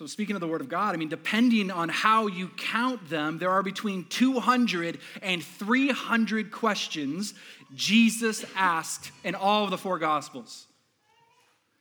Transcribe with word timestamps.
So, 0.00 0.06
speaking 0.06 0.34
of 0.34 0.40
the 0.40 0.48
Word 0.48 0.62
of 0.62 0.70
God, 0.70 0.94
I 0.94 0.96
mean, 0.96 1.10
depending 1.10 1.70
on 1.70 1.90
how 1.90 2.26
you 2.26 2.48
count 2.56 3.10
them, 3.10 3.36
there 3.36 3.50
are 3.50 3.62
between 3.62 4.06
200 4.06 4.98
and 5.20 5.44
300 5.44 6.50
questions 6.50 7.34
Jesus 7.74 8.46
asked 8.56 9.12
in 9.24 9.34
all 9.34 9.64
of 9.64 9.70
the 9.70 9.76
four 9.76 9.98
Gospels. 9.98 10.66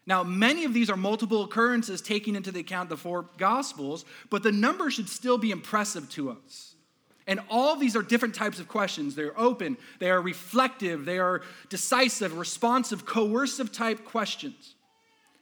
Now, 0.05 0.24
many 0.24 0.66
of 0.66 0.74
these 0.74 0.90
are 0.90 0.97
multiple 0.97 1.46
occurrences 1.46 2.02
taking 2.02 2.36
into 2.36 2.51
the 2.51 2.60
account 2.60 2.90
the 2.90 2.97
four 2.97 3.29
Gospels, 3.37 4.03
but 4.29 4.44
the 4.44 4.51
number 4.51 4.92
should 4.92 5.08
still 5.08 5.38
be 5.38 5.51
impressive 5.51 6.10
to 6.10 6.31
us. 6.31 6.76
And 7.26 7.40
all 7.49 7.78
these 7.78 7.96
are 7.96 8.01
different 8.01 8.36
types 8.36 8.60
of 8.60 8.67
questions. 8.67 9.15
They're 9.15 9.40
open, 9.40 9.78
they 9.99 10.12
are 10.12 10.20
reflective, 10.20 11.06
they 11.06 11.20
are 11.20 11.42
decisive, 11.70 12.38
responsive, 12.38 13.06
coercive 13.06 13.72
type 13.72 14.04
questions. 14.04 14.76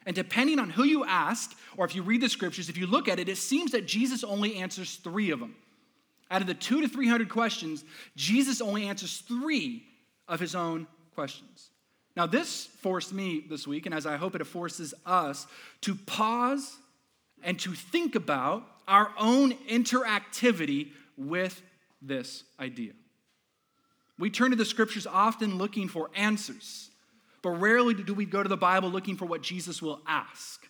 And 0.07 0.15
depending 0.15 0.57
on 0.57 0.69
who 0.69 0.85
you 0.85 1.03
ask, 1.03 1.53
or 1.75 1.85
if 1.85 1.93
you 1.93 2.01
read 2.01 2.21
the 2.21 2.29
scriptures, 2.29 2.69
if 2.69 2.77
you 2.77 2.87
look 2.87 3.09
at 3.09 3.19
it, 3.19 3.27
it 3.27 3.37
seems 3.37 3.73
that 3.73 3.85
Jesus 3.85 4.23
only 4.23 4.55
answers 4.55 4.95
three 4.95 5.31
of 5.31 5.41
them. 5.41 5.53
Out 6.31 6.39
of 6.39 6.47
the 6.47 6.53
two 6.53 6.79
to 6.81 6.87
300 6.87 7.27
questions, 7.27 7.83
Jesus 8.15 8.61
only 8.61 8.87
answers 8.87 9.17
three 9.17 9.83
of 10.29 10.39
his 10.39 10.55
own 10.55 10.87
questions. 11.13 11.71
Now, 12.15 12.25
this 12.25 12.67
forced 12.79 13.11
me 13.11 13.43
this 13.49 13.67
week, 13.67 13.85
and 13.85 13.93
as 13.93 14.05
I 14.05 14.15
hope 14.15 14.33
it 14.33 14.47
forces 14.47 14.93
us, 15.05 15.45
to 15.81 15.93
pause 15.93 16.77
and 17.43 17.59
to 17.59 17.73
think 17.73 18.15
about 18.15 18.63
our 18.87 19.11
own 19.19 19.55
interactivity 19.67 20.91
with 21.17 21.61
this 22.01 22.45
idea. 22.61 22.93
We 24.17 24.29
turn 24.29 24.51
to 24.51 24.55
the 24.55 24.63
scriptures 24.63 25.05
often 25.05 25.57
looking 25.57 25.89
for 25.89 26.09
answers. 26.15 26.91
But 27.47 27.61
rarely 27.61 27.93
do 27.93 28.13
we 28.13 28.25
go 28.25 28.43
to 28.43 28.49
the 28.49 28.57
Bible 28.57 28.89
looking 28.89 29.15
for 29.15 29.25
what 29.25 29.41
Jesus 29.41 29.81
will 29.81 30.01
ask. 30.05 30.67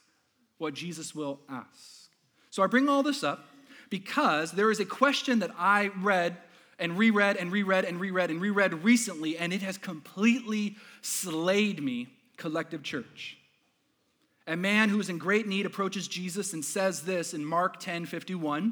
What 0.60 0.76
Jesus 0.76 1.16
will 1.16 1.40
ask. 1.50 2.12
So 2.52 2.62
I 2.62 2.68
bring 2.68 2.88
all 2.88 3.02
this 3.02 3.24
up 3.24 3.48
because 3.90 4.52
there 4.52 4.70
is 4.70 4.80
a 4.80 4.86
question 4.86 5.40
that 5.40 5.50
I 5.58 5.90
read 6.00 6.38
and 6.78 6.96
reread 6.96 7.36
and 7.38 7.52
reread 7.52 7.84
and 7.84 8.00
reread 8.00 8.30
and 8.30 8.40
reread 8.40 8.76
recently, 8.84 9.40
and 9.40 9.52
it 9.52 9.64
has 9.64 9.80
completely 9.80 10.76
slayed 11.02 11.82
me, 11.82 12.10
collective 12.38 12.84
church. 12.84 13.40
A 14.46 14.56
man 14.56 14.90
who 14.90 15.00
is 15.00 15.10
in 15.10 15.18
great 15.18 15.48
need 15.48 15.66
approaches 15.66 16.08
Jesus 16.08 16.54
and 16.54 16.64
says 16.64 17.02
this 17.02 17.34
in 17.34 17.44
Mark 17.44 17.80
10 17.80 18.06
51 18.06 18.72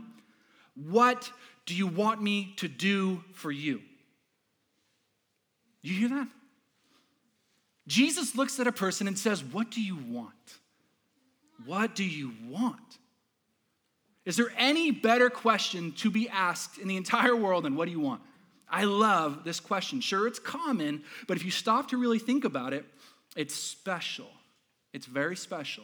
What 0.76 1.32
do 1.66 1.74
you 1.74 1.88
want 1.88 2.22
me 2.22 2.54
to 2.58 2.68
do 2.68 3.24
for 3.34 3.52
you? 3.52 3.82
You 5.82 5.96
hear 5.96 6.10
that? 6.10 6.28
Jesus 7.88 8.36
looks 8.36 8.60
at 8.60 8.68
a 8.68 8.72
person 8.72 9.08
and 9.08 9.18
says, 9.18 9.44
What 9.44 9.72
do 9.72 9.82
you 9.82 9.96
want? 9.96 10.34
What 11.66 11.96
do 11.96 12.04
you 12.04 12.32
want? 12.50 12.80
Is 14.26 14.38
there 14.38 14.52
any 14.58 14.92
better 14.92 15.30
question 15.30 15.92
to 15.94 16.10
be 16.10 16.28
asked 16.30 16.80
in 16.80 16.88
the 16.88 16.98
entire 16.98 17.36
world 17.36 17.64
than 17.64 17.76
what 17.76 17.86
do 17.86 17.92
you 17.92 18.00
want? 18.00 18.22
I 18.68 18.86
love 18.86 19.44
this 19.44 19.60
question. 19.60 20.02
Sure, 20.02 20.28
it's 20.28 20.40
common, 20.40 21.04
but 21.28 21.38
if 21.38 21.46
you 21.46 21.52
stop 21.52 21.90
to 21.90 21.98
really 21.98 22.18
think 22.18 22.44
about 22.44 22.74
it, 22.74 22.86
it's 23.36 23.54
special. 23.54 24.30
It's 24.94 25.06
very 25.06 25.36
special. 25.36 25.84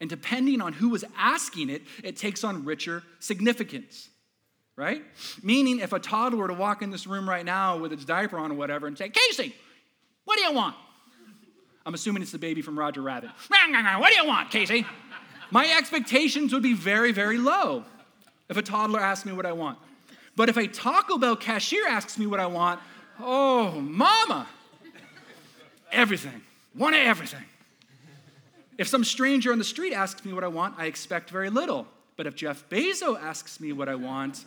And 0.00 0.08
depending 0.08 0.60
on 0.60 0.72
who 0.72 0.90
was 0.90 1.04
asking 1.16 1.70
it, 1.70 1.82
it 2.04 2.16
takes 2.16 2.44
on 2.44 2.64
richer 2.64 3.02
significance, 3.18 4.08
right? 4.76 5.02
Meaning, 5.42 5.80
if 5.80 5.92
a 5.92 5.98
toddler 5.98 6.38
were 6.38 6.48
to 6.48 6.54
walk 6.54 6.82
in 6.82 6.90
this 6.90 7.06
room 7.06 7.28
right 7.28 7.44
now 7.44 7.78
with 7.78 7.92
its 7.92 8.04
diaper 8.04 8.38
on 8.38 8.52
or 8.52 8.54
whatever 8.54 8.86
and 8.86 8.96
say, 8.96 9.08
Casey, 9.08 9.54
what 10.24 10.36
do 10.38 10.44
you 10.44 10.52
want? 10.52 10.76
I'm 11.84 11.94
assuming 11.94 12.22
it's 12.22 12.32
the 12.32 12.38
baby 12.38 12.62
from 12.62 12.78
Roger 12.78 13.02
Rabbit. 13.02 13.30
What 13.50 14.10
do 14.10 14.16
you 14.16 14.26
want, 14.26 14.50
Casey? 14.50 14.86
My 15.50 15.66
expectations 15.76 16.52
would 16.52 16.62
be 16.62 16.74
very, 16.74 17.12
very 17.12 17.38
low 17.38 17.84
if 18.48 18.56
a 18.56 18.62
toddler 18.62 19.00
asked 19.00 19.26
me 19.26 19.32
what 19.32 19.46
I 19.46 19.52
want. 19.52 19.78
But 20.34 20.48
if 20.48 20.56
a 20.56 20.66
Taco 20.66 21.18
Bell 21.18 21.36
cashier 21.36 21.86
asks 21.86 22.18
me 22.18 22.26
what 22.26 22.40
I 22.40 22.46
want, 22.46 22.80
oh, 23.20 23.80
mama, 23.80 24.46
everything. 25.90 26.40
Want 26.74 26.96
everything. 26.96 27.44
If 28.78 28.88
some 28.88 29.04
stranger 29.04 29.52
on 29.52 29.58
the 29.58 29.64
street 29.64 29.92
asks 29.92 30.24
me 30.24 30.32
what 30.32 30.42
I 30.42 30.48
want, 30.48 30.74
I 30.78 30.86
expect 30.86 31.30
very 31.30 31.50
little. 31.50 31.86
But 32.16 32.26
if 32.26 32.34
Jeff 32.34 32.68
Bezos 32.68 33.20
asks 33.20 33.60
me 33.60 33.72
what 33.72 33.88
I 33.88 33.94
want, 33.94 34.44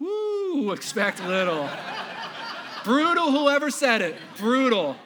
woo, 0.00 0.72
expect 0.72 1.24
little. 1.24 1.68
Brutal, 2.84 3.30
whoever 3.30 3.70
said 3.70 4.02
it. 4.02 4.16
Brutal. 4.36 4.96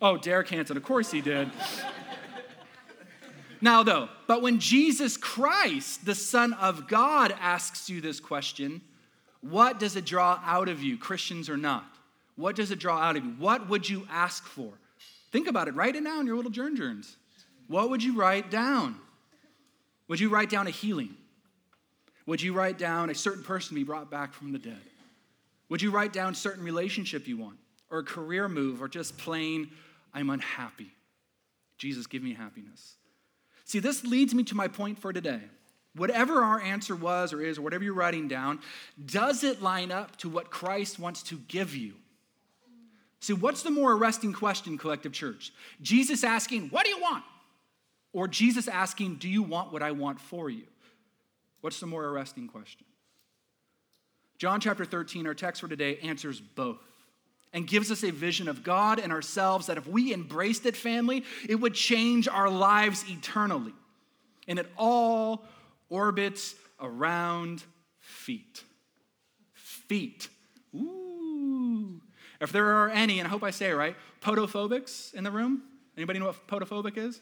Oh, 0.00 0.16
Derek 0.16 0.48
Hanson, 0.48 0.76
of 0.76 0.82
course 0.82 1.10
he 1.10 1.20
did. 1.20 1.50
now, 3.60 3.82
though, 3.82 4.08
but 4.26 4.42
when 4.42 4.58
Jesus 4.58 5.16
Christ, 5.16 6.04
the 6.04 6.14
Son 6.14 6.52
of 6.54 6.86
God, 6.86 7.34
asks 7.40 7.88
you 7.88 8.00
this 8.00 8.20
question, 8.20 8.82
what 9.40 9.78
does 9.78 9.96
it 9.96 10.04
draw 10.04 10.40
out 10.44 10.68
of 10.68 10.82
you, 10.82 10.98
Christians 10.98 11.48
or 11.48 11.56
not? 11.56 11.86
What 12.36 12.56
does 12.56 12.70
it 12.70 12.78
draw 12.78 12.98
out 12.98 13.16
of 13.16 13.24
you? 13.24 13.30
What 13.38 13.68
would 13.68 13.88
you 13.88 14.06
ask 14.10 14.44
for? 14.44 14.72
Think 15.32 15.48
about 15.48 15.68
it. 15.68 15.74
Write 15.74 15.96
it 15.96 16.04
down 16.04 16.20
in 16.20 16.26
your 16.26 16.36
little 16.36 16.50
journal. 16.50 16.76
journs. 16.76 17.16
What 17.68 17.90
would 17.90 18.02
you 18.02 18.16
write 18.16 18.50
down? 18.50 18.96
Would 20.08 20.20
you 20.20 20.28
write 20.28 20.50
down 20.50 20.66
a 20.66 20.70
healing? 20.70 21.14
Would 22.26 22.42
you 22.42 22.52
write 22.52 22.78
down 22.78 23.10
a 23.10 23.14
certain 23.14 23.42
person 23.42 23.70
to 23.70 23.74
be 23.74 23.84
brought 23.84 24.10
back 24.10 24.34
from 24.34 24.52
the 24.52 24.58
dead? 24.58 24.80
Would 25.68 25.82
you 25.82 25.90
write 25.90 26.12
down 26.12 26.34
certain 26.34 26.62
relationship 26.62 27.26
you 27.26 27.36
want, 27.36 27.56
or 27.90 28.00
a 28.00 28.04
career 28.04 28.48
move, 28.48 28.82
or 28.82 28.88
just 28.88 29.16
plain 29.18 29.70
I'm 30.16 30.30
unhappy. 30.30 30.90
Jesus, 31.76 32.06
give 32.06 32.22
me 32.22 32.32
happiness. 32.32 32.96
See, 33.66 33.80
this 33.80 34.02
leads 34.02 34.34
me 34.34 34.44
to 34.44 34.54
my 34.54 34.66
point 34.66 34.98
for 34.98 35.12
today. 35.12 35.42
Whatever 35.94 36.42
our 36.42 36.58
answer 36.58 36.96
was 36.96 37.34
or 37.34 37.42
is, 37.42 37.58
or 37.58 37.62
whatever 37.62 37.84
you're 37.84 37.92
writing 37.92 38.26
down, 38.26 38.60
does 39.04 39.44
it 39.44 39.60
line 39.60 39.92
up 39.92 40.16
to 40.16 40.30
what 40.30 40.50
Christ 40.50 40.98
wants 40.98 41.22
to 41.24 41.36
give 41.48 41.76
you? 41.76 41.92
See, 43.20 43.34
what's 43.34 43.62
the 43.62 43.70
more 43.70 43.92
arresting 43.92 44.32
question, 44.32 44.78
collective 44.78 45.12
church? 45.12 45.52
Jesus 45.82 46.24
asking, 46.24 46.68
What 46.70 46.84
do 46.84 46.90
you 46.90 47.00
want? 47.00 47.24
Or 48.14 48.26
Jesus 48.26 48.68
asking, 48.68 49.16
Do 49.16 49.28
you 49.28 49.42
want 49.42 49.70
what 49.70 49.82
I 49.82 49.90
want 49.90 50.18
for 50.18 50.48
you? 50.48 50.64
What's 51.60 51.80
the 51.80 51.86
more 51.86 52.04
arresting 52.04 52.48
question? 52.48 52.86
John 54.38 54.60
chapter 54.60 54.86
13, 54.86 55.26
our 55.26 55.34
text 55.34 55.60
for 55.60 55.68
today, 55.68 55.98
answers 55.98 56.40
both 56.40 56.78
and 57.52 57.66
gives 57.66 57.90
us 57.90 58.04
a 58.04 58.10
vision 58.10 58.48
of 58.48 58.62
God 58.62 58.98
and 58.98 59.12
ourselves 59.12 59.66
that 59.66 59.78
if 59.78 59.86
we 59.86 60.12
embraced 60.12 60.66
it, 60.66 60.76
family, 60.76 61.24
it 61.48 61.56
would 61.56 61.74
change 61.74 62.28
our 62.28 62.50
lives 62.50 63.04
eternally. 63.08 63.72
And 64.48 64.58
it 64.58 64.70
all 64.76 65.44
orbits 65.88 66.54
around 66.80 67.62
feet. 67.98 68.62
Feet. 69.54 70.28
Ooh. 70.74 72.00
If 72.40 72.52
there 72.52 72.66
are 72.66 72.90
any, 72.90 73.18
and 73.18 73.26
I 73.26 73.30
hope 73.30 73.42
I 73.42 73.50
say 73.50 73.70
it 73.70 73.74
right, 73.74 73.96
podophobics 74.20 75.14
in 75.14 75.24
the 75.24 75.30
room, 75.30 75.62
anybody 75.96 76.18
know 76.18 76.26
what 76.26 76.46
podophobic 76.46 76.98
is? 76.98 77.20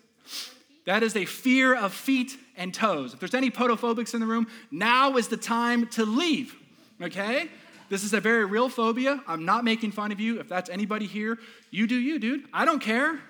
That 0.87 1.03
is 1.03 1.17
a 1.17 1.25
fear 1.25 1.75
of 1.75 1.95
feet 1.95 2.37
and 2.57 2.75
toes. 2.75 3.15
If 3.15 3.21
there's 3.21 3.35
any 3.35 3.51
podophobics 3.51 4.15
in 4.15 4.21
the 4.21 4.27
room, 4.27 4.47
now 4.71 5.17
is 5.17 5.29
the 5.29 5.37
time 5.37 5.87
to 5.89 6.05
leave, 6.05 6.55
okay? 7.01 7.49
This 7.89 8.03
is 8.03 8.15
a 8.15 8.21
very 8.21 8.45
real 8.45 8.69
phobia. 8.69 9.23
I'm 9.27 9.45
not 9.45 9.65
making 9.65 9.93
fun 9.93 10.11
of 10.13 10.21
you. 10.21 10.41
If 10.41 10.49
that's 10.49 10.71
anybody 10.71 11.07
here, 11.07 11.39
you 11.71 11.87
do 11.87 11.97
you, 11.97 12.19
dude. 12.19 12.45
I 12.53 12.65
don't 12.65 12.81
care. 12.81 13.21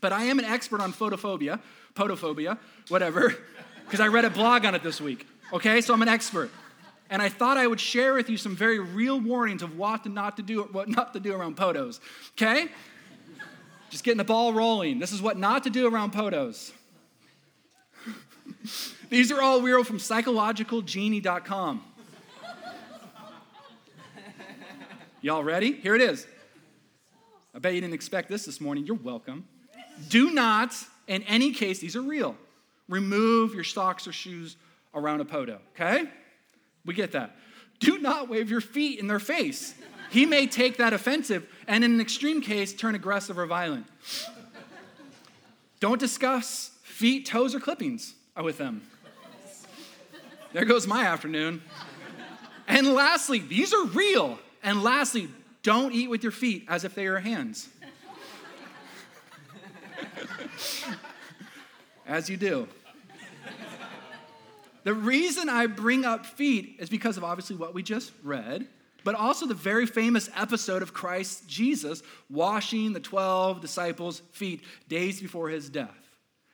But 0.00 0.12
I 0.12 0.24
am 0.24 0.38
an 0.38 0.44
expert 0.44 0.80
on 0.80 0.92
photophobia, 0.92 1.60
potophobia, 1.94 2.58
whatever, 2.88 3.34
because 3.84 4.00
I 4.00 4.08
read 4.08 4.24
a 4.24 4.30
blog 4.30 4.64
on 4.64 4.74
it 4.74 4.82
this 4.82 5.00
week. 5.00 5.26
Okay, 5.52 5.80
so 5.80 5.92
I'm 5.94 6.02
an 6.02 6.08
expert. 6.08 6.50
And 7.10 7.22
I 7.22 7.28
thought 7.28 7.56
I 7.56 7.66
would 7.66 7.80
share 7.80 8.14
with 8.14 8.28
you 8.28 8.36
some 8.36 8.54
very 8.54 8.78
real 8.78 9.18
warnings 9.18 9.62
of 9.62 9.78
what 9.78 10.06
not 10.06 10.36
to 10.36 10.42
do, 10.42 10.62
what 10.64 10.88
not 10.88 11.14
to 11.14 11.20
do 11.20 11.34
around 11.34 11.56
potos. 11.56 12.00
Okay? 12.32 12.68
Just 13.90 14.04
getting 14.04 14.18
the 14.18 14.24
ball 14.24 14.52
rolling. 14.52 14.98
This 14.98 15.12
is 15.12 15.22
what 15.22 15.38
not 15.38 15.64
to 15.64 15.70
do 15.70 15.88
around 15.88 16.12
potos. 16.12 16.72
These 19.10 19.32
are 19.32 19.40
all 19.40 19.62
real 19.62 19.84
from 19.84 19.96
psychologicalgenie.com. 19.96 21.82
Y'all 25.20 25.42
ready? 25.42 25.72
Here 25.72 25.96
it 25.96 26.00
is. 26.00 26.26
I 27.54 27.58
bet 27.58 27.74
you 27.74 27.80
didn't 27.80 27.94
expect 27.94 28.28
this 28.28 28.44
this 28.44 28.60
morning. 28.60 28.86
You're 28.86 28.96
welcome. 28.96 29.48
Do 30.08 30.30
not, 30.30 30.74
in 31.08 31.22
any 31.24 31.52
case, 31.52 31.80
these 31.80 31.96
are 31.96 32.02
real, 32.02 32.36
remove 32.88 33.52
your 33.54 33.64
socks 33.64 34.06
or 34.06 34.12
shoes 34.12 34.56
around 34.94 35.20
a 35.20 35.24
podo, 35.24 35.58
okay? 35.74 36.08
We 36.84 36.94
get 36.94 37.12
that. 37.12 37.36
Do 37.80 37.98
not 37.98 38.28
wave 38.28 38.48
your 38.48 38.60
feet 38.60 39.00
in 39.00 39.08
their 39.08 39.18
face. 39.18 39.74
He 40.10 40.24
may 40.24 40.46
take 40.46 40.76
that 40.76 40.92
offensive 40.92 41.46
and, 41.66 41.82
in 41.82 41.92
an 41.92 42.00
extreme 42.00 42.40
case, 42.40 42.72
turn 42.72 42.94
aggressive 42.94 43.38
or 43.38 43.46
violent. 43.46 43.86
Don't 45.80 45.98
discuss 45.98 46.70
feet, 46.82 47.26
toes, 47.26 47.54
or 47.54 47.60
clippings 47.60 48.14
with 48.40 48.58
them. 48.58 48.82
There 50.52 50.64
goes 50.64 50.86
my 50.86 51.04
afternoon. 51.04 51.62
And 52.68 52.94
lastly, 52.94 53.40
these 53.40 53.74
are 53.74 53.84
real. 53.86 54.38
And 54.62 54.82
lastly, 54.82 55.28
don't 55.62 55.92
eat 55.92 56.08
with 56.10 56.22
your 56.22 56.32
feet 56.32 56.64
as 56.68 56.84
if 56.84 56.94
they 56.94 57.06
are 57.06 57.18
hands. 57.18 57.68
as 62.06 62.28
you 62.30 62.36
do. 62.36 62.68
The 64.84 64.94
reason 64.94 65.48
I 65.48 65.66
bring 65.66 66.04
up 66.04 66.24
feet 66.24 66.76
is 66.78 66.88
because 66.88 67.16
of 67.18 67.24
obviously 67.24 67.56
what 67.56 67.74
we 67.74 67.82
just 67.82 68.12
read, 68.22 68.66
but 69.04 69.14
also 69.14 69.46
the 69.46 69.54
very 69.54 69.86
famous 69.86 70.30
episode 70.34 70.82
of 70.82 70.94
Christ 70.94 71.46
Jesus 71.46 72.02
washing 72.30 72.92
the 72.94 73.00
12 73.00 73.60
disciples' 73.60 74.22
feet 74.32 74.62
days 74.88 75.20
before 75.20 75.50
his 75.50 75.68
death. 75.68 75.90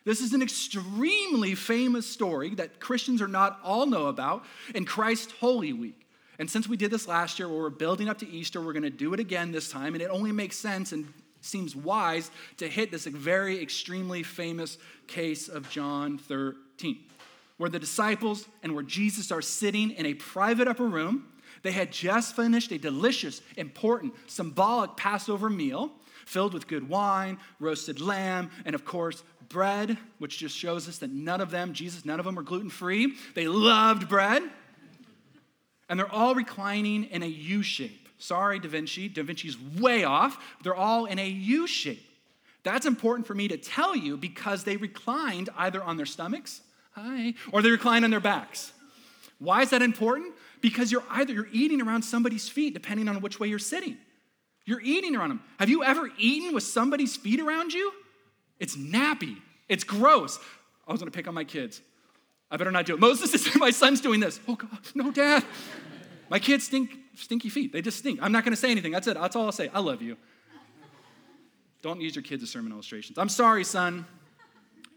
This 0.04 0.20
is 0.20 0.32
an 0.34 0.42
extremely 0.42 1.54
famous 1.54 2.06
story 2.06 2.54
that 2.56 2.80
Christians 2.80 3.22
are 3.22 3.28
not 3.28 3.58
all 3.62 3.86
know 3.86 4.06
about 4.06 4.44
in 4.74 4.84
Christ's 4.84 5.32
Holy 5.38 5.72
Week. 5.72 6.03
And 6.38 6.50
since 6.50 6.68
we 6.68 6.76
did 6.76 6.90
this 6.90 7.06
last 7.06 7.38
year, 7.38 7.48
where 7.48 7.58
we're 7.58 7.70
building 7.70 8.08
up 8.08 8.18
to 8.18 8.28
Easter, 8.28 8.60
we're 8.60 8.72
going 8.72 8.82
to 8.82 8.90
do 8.90 9.14
it 9.14 9.20
again 9.20 9.52
this 9.52 9.70
time. 9.70 9.94
And 9.94 10.02
it 10.02 10.10
only 10.10 10.32
makes 10.32 10.56
sense 10.56 10.92
and 10.92 11.06
seems 11.40 11.76
wise 11.76 12.30
to 12.56 12.68
hit 12.68 12.90
this 12.90 13.06
very 13.06 13.60
extremely 13.60 14.22
famous 14.22 14.78
case 15.06 15.48
of 15.48 15.68
John 15.70 16.18
13, 16.18 16.98
where 17.58 17.70
the 17.70 17.78
disciples 17.78 18.48
and 18.62 18.74
where 18.74 18.82
Jesus 18.82 19.30
are 19.30 19.42
sitting 19.42 19.90
in 19.90 20.06
a 20.06 20.14
private 20.14 20.68
upper 20.68 20.86
room. 20.86 21.28
They 21.62 21.72
had 21.72 21.92
just 21.92 22.36
finished 22.36 22.72
a 22.72 22.78
delicious, 22.78 23.40
important, 23.56 24.14
symbolic 24.26 24.96
Passover 24.96 25.48
meal 25.48 25.92
filled 26.26 26.54
with 26.54 26.66
good 26.66 26.88
wine, 26.88 27.38
roasted 27.60 28.00
lamb, 28.00 28.50
and 28.64 28.74
of 28.74 28.84
course, 28.84 29.22
bread, 29.48 29.98
which 30.18 30.38
just 30.38 30.56
shows 30.56 30.88
us 30.88 30.98
that 30.98 31.10
none 31.10 31.40
of 31.40 31.50
them, 31.50 31.72
Jesus, 31.72 32.04
none 32.04 32.18
of 32.18 32.26
them 32.26 32.38
are 32.38 32.42
gluten 32.42 32.70
free. 32.70 33.14
They 33.34 33.46
loved 33.46 34.08
bread. 34.08 34.42
And 35.94 36.00
they're 36.00 36.12
all 36.12 36.34
reclining 36.34 37.04
in 37.04 37.22
a 37.22 37.26
U 37.28 37.62
shape. 37.62 38.08
Sorry, 38.18 38.58
Da 38.58 38.68
Vinci. 38.68 39.08
Da 39.08 39.22
Vinci's 39.22 39.56
way 39.78 40.02
off. 40.02 40.36
They're 40.64 40.74
all 40.74 41.04
in 41.04 41.20
a 41.20 41.28
U 41.28 41.68
shape. 41.68 42.04
That's 42.64 42.84
important 42.84 43.28
for 43.28 43.34
me 43.36 43.46
to 43.46 43.56
tell 43.56 43.94
you 43.94 44.16
because 44.16 44.64
they 44.64 44.76
reclined 44.76 45.50
either 45.56 45.80
on 45.80 45.96
their 45.96 46.04
stomachs, 46.04 46.62
hi, 46.96 47.34
or 47.52 47.62
they 47.62 47.70
reclined 47.70 48.04
on 48.04 48.10
their 48.10 48.18
backs. 48.18 48.72
Why 49.38 49.62
is 49.62 49.70
that 49.70 49.82
important? 49.82 50.34
Because 50.60 50.90
you're 50.90 51.04
either 51.10 51.32
you're 51.32 51.46
eating 51.52 51.80
around 51.80 52.02
somebody's 52.02 52.48
feet 52.48 52.74
depending 52.74 53.08
on 53.08 53.20
which 53.20 53.38
way 53.38 53.46
you're 53.46 53.60
sitting. 53.60 53.96
You're 54.64 54.82
eating 54.82 55.14
around 55.14 55.28
them. 55.28 55.42
Have 55.60 55.68
you 55.68 55.84
ever 55.84 56.10
eaten 56.18 56.52
with 56.52 56.64
somebody's 56.64 57.14
feet 57.14 57.38
around 57.38 57.72
you? 57.72 57.92
It's 58.58 58.76
nappy. 58.76 59.36
It's 59.68 59.84
gross. 59.84 60.40
I 60.88 60.90
was 60.90 61.00
gonna 61.00 61.12
pick 61.12 61.28
on 61.28 61.34
my 61.34 61.44
kids. 61.44 61.80
I 62.50 62.56
better 62.56 62.70
not 62.70 62.86
do 62.86 62.94
it. 62.94 63.00
Moses 63.00 63.34
is 63.34 63.54
my 63.56 63.70
son's 63.70 64.00
doing 64.00 64.20
this. 64.20 64.40
Oh 64.46 64.54
God, 64.54 64.78
no, 64.94 65.10
dad. 65.10 65.44
My 66.30 66.38
kids 66.38 66.64
stink 66.64 66.90
stinky 67.14 67.48
feet. 67.48 67.72
They 67.72 67.82
just 67.82 67.98
stink. 67.98 68.20
I'm 68.22 68.32
not 68.32 68.44
gonna 68.44 68.56
say 68.56 68.70
anything. 68.70 68.92
That's 68.92 69.06
it. 69.06 69.14
That's 69.14 69.36
all 69.36 69.46
I'll 69.46 69.52
say. 69.52 69.70
I 69.72 69.80
love 69.80 70.02
you. 70.02 70.16
Don't 71.82 72.00
use 72.00 72.16
your 72.16 72.22
kids 72.22 72.42
as 72.42 72.50
sermon 72.50 72.72
illustrations. 72.72 73.18
I'm 73.18 73.28
sorry, 73.28 73.62
son. 73.62 74.06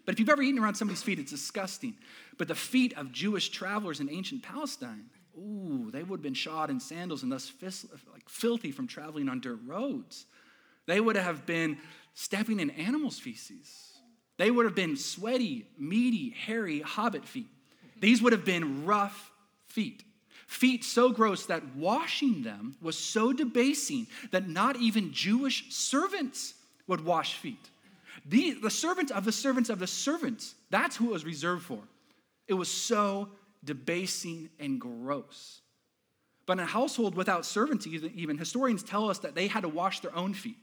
But 0.06 0.14
if 0.14 0.20
you've 0.22 0.30
ever 0.30 0.42
eaten 0.42 0.64
around 0.64 0.76
somebody's 0.76 1.04
feet, 1.04 1.20
it's 1.20 1.32
disgusting. 1.32 1.96
But 2.38 2.48
the 2.48 2.56
feet 2.56 2.98
of 2.98 3.12
Jewish 3.12 3.50
travelers 3.50 4.00
in 4.00 4.10
ancient 4.10 4.42
Palestine, 4.42 5.10
ooh, 5.38 5.92
they 5.92 6.02
would 6.02 6.20
have 6.20 6.24
been 6.24 6.34
shod 6.34 6.70
in 6.70 6.80
sandals 6.80 7.24
and 7.24 7.32
thus 7.32 7.52
like 8.14 8.30
filthy 8.30 8.72
from 8.72 8.88
traveling 8.88 9.28
on 9.28 9.42
dirt 9.42 9.60
roads. 9.66 10.26
They 10.86 11.02
would 11.02 11.18
have 11.18 11.46
been 11.46 11.78
stepping 12.14 12.62
in 12.62 12.70
animals' 12.70 13.20
feces. 13.20 13.87
They 14.38 14.52
would 14.52 14.66
have 14.66 14.76
been 14.76 14.96
sweaty, 14.96 15.66
meaty, 15.78 16.30
hairy 16.30 16.82
hobbit 16.82 17.26
feet. 17.26 17.48
These 18.00 18.22
would 18.22 18.34
have 18.34 18.46
been 18.46 18.86
rough 18.86 19.32
feet. 19.66 20.04
Feet 20.48 20.84
so 20.84 21.10
gross 21.10 21.48
that 21.48 21.76
washing 21.76 22.44
them 22.44 22.76
was 22.82 22.98
so 22.98 23.34
debasing 23.34 24.08
that 24.32 24.48
not 24.48 24.78
even 24.78 25.12
Jewish 25.12 25.66
servants 25.74 26.54
would 26.88 27.04
wash 27.04 27.34
feet. 27.34 27.70
The, 28.26 28.52
the 28.54 28.70
servants 28.70 29.12
of 29.12 29.26
the 29.26 29.32
servants 29.32 29.70
of 29.70 29.80
the 29.80 29.88
servants, 29.88 30.56
that's 30.70 30.96
who 30.96 31.10
it 31.10 31.14
was 31.14 31.26
reserved 31.26 31.64
for. 31.64 31.80
It 32.48 32.54
was 32.54 32.70
so 32.70 33.30
debasing 33.64 34.50
and 34.60 34.80
gross. 34.80 35.62
But 36.46 36.54
in 36.54 36.60
a 36.64 36.66
household 36.66 37.16
without 37.16 37.46
servants, 37.46 37.86
even 37.86 38.38
historians 38.38 38.84
tell 38.84 39.10
us 39.10 39.20
that 39.20 39.36
they 39.36 39.48
had 39.48 39.62
to 39.62 39.70
wash 39.70 40.00
their 40.00 40.16
own 40.16 40.34
feet. 40.34 40.56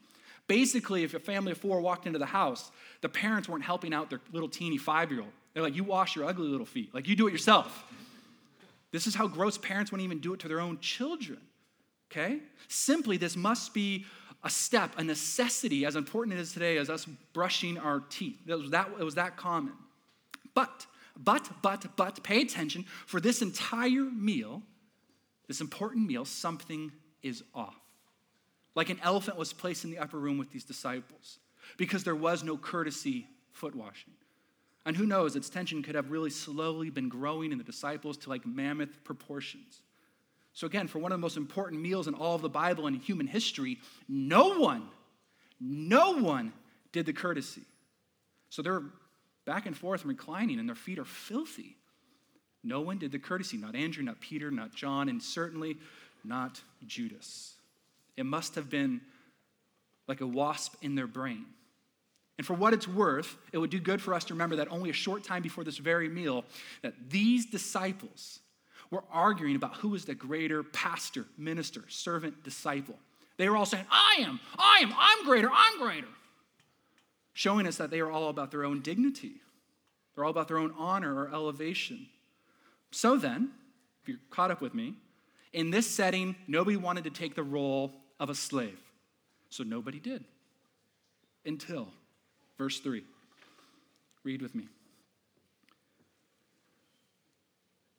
Basically, 0.46 1.04
if 1.04 1.14
a 1.14 1.20
family 1.20 1.52
of 1.52 1.58
four 1.58 1.80
walked 1.80 2.06
into 2.06 2.18
the 2.18 2.26
house, 2.26 2.70
the 3.00 3.08
parents 3.08 3.48
weren't 3.48 3.64
helping 3.64 3.94
out 3.94 4.10
their 4.10 4.20
little 4.32 4.48
teeny 4.48 4.76
five 4.76 5.10
year 5.10 5.20
old. 5.20 5.30
They're 5.54 5.62
like, 5.62 5.74
you 5.74 5.84
wash 5.84 6.16
your 6.16 6.26
ugly 6.26 6.48
little 6.48 6.66
feet. 6.66 6.94
Like, 6.94 7.08
you 7.08 7.16
do 7.16 7.28
it 7.28 7.32
yourself. 7.32 7.84
This 8.90 9.06
is 9.06 9.14
how 9.14 9.26
gross 9.26 9.56
parents 9.56 9.90
wouldn't 9.90 10.04
even 10.04 10.20
do 10.20 10.34
it 10.34 10.40
to 10.40 10.48
their 10.48 10.60
own 10.60 10.78
children. 10.80 11.40
Okay? 12.10 12.40
Simply, 12.68 13.16
this 13.16 13.36
must 13.36 13.72
be 13.72 14.04
a 14.42 14.50
step, 14.50 14.92
a 14.98 15.04
necessity, 15.04 15.86
as 15.86 15.96
important 15.96 16.36
it 16.36 16.40
is 16.40 16.52
today 16.52 16.76
as 16.76 16.90
us 16.90 17.06
brushing 17.32 17.78
our 17.78 18.00
teeth. 18.10 18.38
It 18.46 18.54
was 18.54 18.70
that, 18.70 18.90
it 18.98 19.04
was 19.04 19.14
that 19.14 19.36
common. 19.36 19.72
But, 20.54 20.86
but, 21.16 21.48
but, 21.62 21.96
but, 21.96 22.22
pay 22.22 22.42
attention. 22.42 22.84
For 23.06 23.20
this 23.20 23.40
entire 23.40 24.04
meal, 24.04 24.62
this 25.48 25.60
important 25.60 26.06
meal, 26.06 26.24
something 26.24 26.92
is 27.22 27.42
off 27.54 27.83
like 28.74 28.90
an 28.90 28.98
elephant 29.02 29.36
was 29.36 29.52
placed 29.52 29.84
in 29.84 29.90
the 29.90 29.98
upper 29.98 30.18
room 30.18 30.38
with 30.38 30.50
these 30.50 30.64
disciples 30.64 31.38
because 31.76 32.04
there 32.04 32.16
was 32.16 32.42
no 32.42 32.56
courtesy 32.56 33.26
foot 33.52 33.74
washing. 33.74 34.12
And 34.86 34.96
who 34.96 35.06
knows, 35.06 35.34
its 35.34 35.48
tension 35.48 35.82
could 35.82 35.94
have 35.94 36.10
really 36.10 36.30
slowly 36.30 36.90
been 36.90 37.08
growing 37.08 37.52
in 37.52 37.58
the 37.58 37.64
disciples 37.64 38.16
to 38.18 38.28
like 38.28 38.44
mammoth 38.44 39.02
proportions. 39.04 39.80
So, 40.52 40.66
again, 40.66 40.86
for 40.86 40.98
one 40.98 41.10
of 41.10 41.18
the 41.18 41.22
most 41.22 41.36
important 41.36 41.82
meals 41.82 42.06
in 42.06 42.14
all 42.14 42.36
of 42.36 42.42
the 42.42 42.48
Bible 42.48 42.86
and 42.86 43.00
human 43.00 43.26
history, 43.26 43.78
no 44.08 44.58
one, 44.58 44.88
no 45.60 46.12
one 46.12 46.52
did 46.92 47.06
the 47.06 47.12
courtesy. 47.12 47.62
So 48.50 48.62
they're 48.62 48.82
back 49.46 49.66
and 49.66 49.76
forth 49.76 50.02
and 50.02 50.10
reclining, 50.10 50.60
and 50.60 50.68
their 50.68 50.76
feet 50.76 50.98
are 50.98 51.04
filthy. 51.04 51.76
No 52.62 52.80
one 52.80 52.98
did 52.98 53.10
the 53.10 53.18
courtesy, 53.18 53.56
not 53.56 53.74
Andrew, 53.74 54.04
not 54.04 54.20
Peter, 54.20 54.50
not 54.50 54.74
John, 54.74 55.08
and 55.08 55.20
certainly 55.20 55.76
not 56.24 56.60
Judas. 56.86 57.53
It 58.16 58.26
must 58.26 58.54
have 58.54 58.70
been 58.70 59.00
like 60.06 60.20
a 60.20 60.26
wasp 60.26 60.74
in 60.82 60.94
their 60.94 61.06
brain. 61.06 61.46
And 62.36 62.46
for 62.46 62.54
what 62.54 62.72
it's 62.72 62.88
worth, 62.88 63.36
it 63.52 63.58
would 63.58 63.70
do 63.70 63.78
good 63.78 64.02
for 64.02 64.12
us 64.12 64.24
to 64.24 64.34
remember 64.34 64.56
that 64.56 64.70
only 64.70 64.90
a 64.90 64.94
short 64.94 65.22
time 65.22 65.42
before 65.42 65.64
this 65.64 65.78
very 65.78 66.08
meal, 66.08 66.44
that 66.82 66.94
these 67.08 67.46
disciples 67.46 68.40
were 68.90 69.04
arguing 69.10 69.56
about 69.56 69.76
who 69.76 69.90
was 69.90 70.04
the 70.04 70.14
greater 70.14 70.62
pastor, 70.62 71.26
minister, 71.38 71.82
servant, 71.88 72.42
disciple. 72.42 72.96
They 73.36 73.48
were 73.48 73.56
all 73.56 73.66
saying, 73.66 73.86
I 73.90 74.16
am, 74.20 74.40
I 74.58 74.80
am, 74.82 74.92
I'm 74.96 75.24
greater, 75.24 75.50
I'm 75.52 75.78
greater. 75.78 76.08
Showing 77.32 77.66
us 77.66 77.76
that 77.76 77.90
they 77.90 78.00
are 78.00 78.10
all 78.10 78.28
about 78.28 78.50
their 78.50 78.64
own 78.64 78.80
dignity. 78.80 79.40
They're 80.14 80.24
all 80.24 80.30
about 80.30 80.48
their 80.48 80.58
own 80.58 80.72
honor 80.78 81.14
or 81.14 81.28
elevation. 81.32 82.06
So 82.90 83.16
then, 83.16 83.50
if 84.02 84.08
you're 84.08 84.18
caught 84.30 84.52
up 84.52 84.60
with 84.60 84.74
me, 84.74 84.94
in 85.52 85.70
this 85.70 85.86
setting, 85.86 86.36
nobody 86.46 86.76
wanted 86.76 87.04
to 87.04 87.10
take 87.10 87.34
the 87.34 87.42
role 87.42 87.92
of 88.24 88.30
a 88.30 88.34
slave. 88.34 88.80
So 89.50 89.64
nobody 89.64 90.00
did. 90.00 90.24
Until 91.44 91.88
verse 92.56 92.80
3. 92.80 93.04
Read 94.24 94.40
with 94.40 94.54
me. 94.54 94.66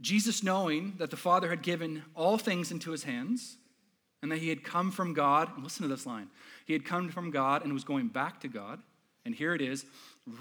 Jesus, 0.01 0.41
knowing 0.41 0.95
that 0.97 1.11
the 1.11 1.15
Father 1.15 1.51
had 1.51 1.61
given 1.61 2.01
all 2.15 2.39
things 2.39 2.71
into 2.71 2.89
his 2.89 3.03
hands, 3.03 3.57
and 4.23 4.31
that 4.31 4.39
he 4.39 4.49
had 4.49 4.63
come 4.63 4.89
from 4.89 5.13
God, 5.13 5.51
and 5.53 5.63
listen 5.63 5.83
to 5.83 5.87
this 5.87 6.07
line 6.07 6.27
he 6.65 6.73
had 6.73 6.83
come 6.83 7.09
from 7.09 7.29
God 7.29 7.63
and 7.63 7.71
was 7.71 7.83
going 7.83 8.07
back 8.07 8.41
to 8.41 8.47
God, 8.47 8.79
and 9.23 9.35
here 9.35 9.53
it 9.53 9.61
is 9.61 9.85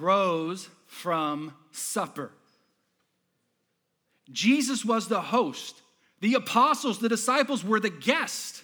rose 0.00 0.70
from 0.86 1.52
supper. 1.70 2.30
Jesus 4.32 4.82
was 4.82 5.08
the 5.08 5.20
host, 5.20 5.82
the 6.20 6.32
apostles, 6.32 7.00
the 7.00 7.10
disciples 7.10 7.62
were 7.62 7.80
the 7.80 7.90
guest. 7.90 8.63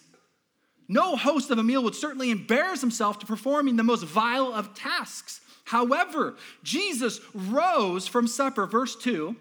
No 0.91 1.15
host 1.15 1.53
of 1.53 1.59
a 1.59 1.63
meal 1.63 1.85
would 1.85 1.95
certainly 1.95 2.33
embarrass 2.33 2.81
himself 2.81 3.21
to 3.21 3.27
performing 3.27 3.77
the 3.77 3.85
most 3.85 4.03
vile 4.03 4.53
of 4.53 4.75
tasks. 4.75 5.41
However, 5.63 6.35
Jesus 6.65 7.21
rose 7.33 8.09
from 8.09 8.27
supper, 8.27 8.67
verse 8.67 8.97
2. 8.97 9.37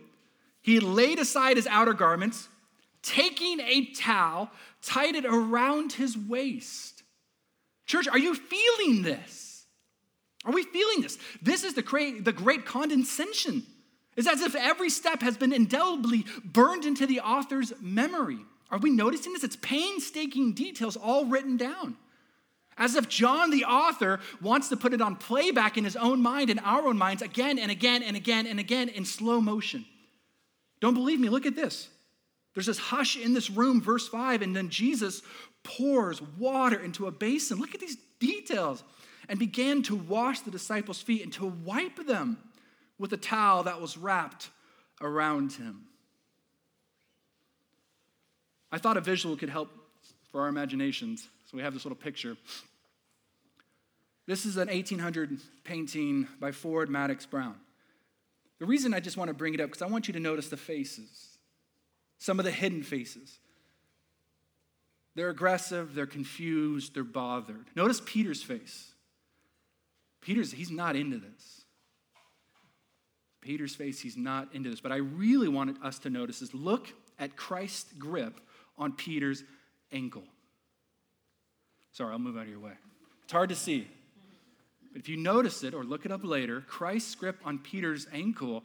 He 0.61 0.79
laid 0.79 1.17
aside 1.17 1.57
his 1.57 1.65
outer 1.65 1.93
garments, 1.93 2.49
taking 3.01 3.59
a 3.61 3.85
towel, 3.95 4.51
tied 4.83 5.15
it 5.15 5.25
around 5.25 5.93
his 5.93 6.15
waist. 6.15 7.01
Church, 7.87 8.07
are 8.07 8.19
you 8.19 8.35
feeling 8.35 9.01
this? 9.01 9.65
Are 10.45 10.53
we 10.53 10.61
feeling 10.61 11.01
this? 11.01 11.17
This 11.41 11.63
is 11.63 11.73
the 11.73 11.81
great, 11.81 12.25
the 12.25 12.31
great 12.31 12.67
condescension. 12.67 13.63
It's 14.15 14.27
as 14.27 14.41
if 14.41 14.53
every 14.53 14.91
step 14.91 15.23
has 15.23 15.35
been 15.35 15.51
indelibly 15.51 16.25
burned 16.45 16.85
into 16.85 17.07
the 17.07 17.21
author's 17.21 17.73
memory. 17.81 18.37
Are 18.71 18.77
we 18.77 18.91
noticing 18.91 19.33
this? 19.33 19.43
It's 19.43 19.55
painstaking 19.55 20.53
details 20.53 20.95
all 20.95 21.25
written 21.25 21.57
down. 21.57 21.97
As 22.77 22.95
if 22.95 23.09
John, 23.09 23.49
the 23.49 23.65
author, 23.65 24.19
wants 24.41 24.69
to 24.69 24.77
put 24.77 24.93
it 24.93 25.01
on 25.01 25.17
playback 25.17 25.77
in 25.77 25.83
his 25.83 25.97
own 25.97 26.21
mind 26.21 26.49
and 26.49 26.61
our 26.61 26.87
own 26.87 26.97
minds 26.97 27.21
again 27.21 27.59
and 27.59 27.69
again 27.69 28.03
and 28.03 28.15
again 28.15 28.47
and 28.47 28.59
again 28.59 28.87
in 28.87 29.03
slow 29.03 29.41
motion. 29.41 29.85
Don't 30.79 30.93
believe 30.93 31.19
me? 31.19 31.27
Look 31.27 31.45
at 31.45 31.55
this. 31.55 31.89
There's 32.53 32.67
this 32.67 32.77
hush 32.77 33.17
in 33.17 33.33
this 33.33 33.49
room, 33.49 33.81
verse 33.81 34.07
5, 34.07 34.41
and 34.41 34.55
then 34.55 34.69
Jesus 34.69 35.21
pours 35.63 36.21
water 36.21 36.79
into 36.79 37.07
a 37.07 37.11
basin. 37.11 37.59
Look 37.59 37.75
at 37.75 37.81
these 37.81 37.97
details. 38.19 38.83
And 39.27 39.37
began 39.37 39.83
to 39.83 39.95
wash 39.95 40.39
the 40.39 40.49
disciples' 40.49 41.03
feet 41.03 41.21
and 41.21 41.31
to 41.33 41.45
wipe 41.45 42.07
them 42.07 42.39
with 42.97 43.13
a 43.13 43.17
towel 43.17 43.61
that 43.63 43.79
was 43.79 43.95
wrapped 43.95 44.49
around 45.01 45.53
him. 45.53 45.88
I 48.71 48.77
thought 48.77 48.97
a 48.97 49.01
visual 49.01 49.35
could 49.35 49.49
help 49.49 49.69
for 50.31 50.41
our 50.41 50.47
imaginations. 50.47 51.27
So 51.49 51.57
we 51.57 51.63
have 51.63 51.73
this 51.73 51.85
little 51.85 51.97
picture. 51.97 52.37
This 54.27 54.45
is 54.45 54.57
an 54.57 54.67
1800 54.67 55.39
painting 55.63 56.27
by 56.39 56.51
Ford 56.51 56.89
Madox 56.89 57.27
Brown. 57.27 57.55
The 58.59 58.65
reason 58.65 58.93
I 58.93 58.99
just 58.99 59.17
want 59.17 59.29
to 59.29 59.33
bring 59.33 59.53
it 59.53 59.59
up 59.59 59.69
because 59.69 59.81
I 59.81 59.87
want 59.87 60.07
you 60.07 60.13
to 60.13 60.19
notice 60.19 60.49
the 60.49 60.57
faces, 60.57 61.37
some 62.19 62.37
of 62.39 62.45
the 62.45 62.51
hidden 62.51 62.83
faces. 62.83 63.39
They're 65.15 65.29
aggressive, 65.29 65.95
they're 65.95 66.05
confused, 66.05 66.93
they're 66.93 67.03
bothered. 67.03 67.65
Notice 67.75 68.01
Peter's 68.05 68.43
face. 68.43 68.91
Peter's, 70.21 70.51
he's 70.51 70.69
not 70.69 70.95
into 70.95 71.17
this. 71.17 71.63
Peter's 73.41 73.73
face, 73.73 73.99
he's 73.99 74.17
not 74.17 74.53
into 74.53 74.69
this. 74.69 74.81
But 74.81 74.91
I 74.91 74.97
really 74.97 75.47
wanted 75.47 75.77
us 75.81 75.97
to 75.99 76.09
notice 76.09 76.41
is 76.41 76.53
look 76.53 76.93
at 77.17 77.35
Christ's 77.35 77.91
grip 77.93 78.39
on 78.79 78.93
Peter's 78.93 79.43
ankle. 79.91 80.23
Sorry, 81.91 82.11
I'll 82.11 82.19
move 82.19 82.37
out 82.37 82.43
of 82.43 82.49
your 82.49 82.59
way. 82.59 82.71
It's 83.23 83.33
hard 83.33 83.49
to 83.49 83.55
see. 83.55 83.87
But 84.91 85.01
if 85.01 85.09
you 85.09 85.17
notice 85.17 85.63
it 85.63 85.73
or 85.73 85.83
look 85.83 86.05
it 86.05 86.11
up 86.11 86.23
later, 86.23 86.61
Christ's 86.61 87.13
grip 87.13 87.37
on 87.45 87.59
Peter's 87.59 88.07
ankle, 88.11 88.63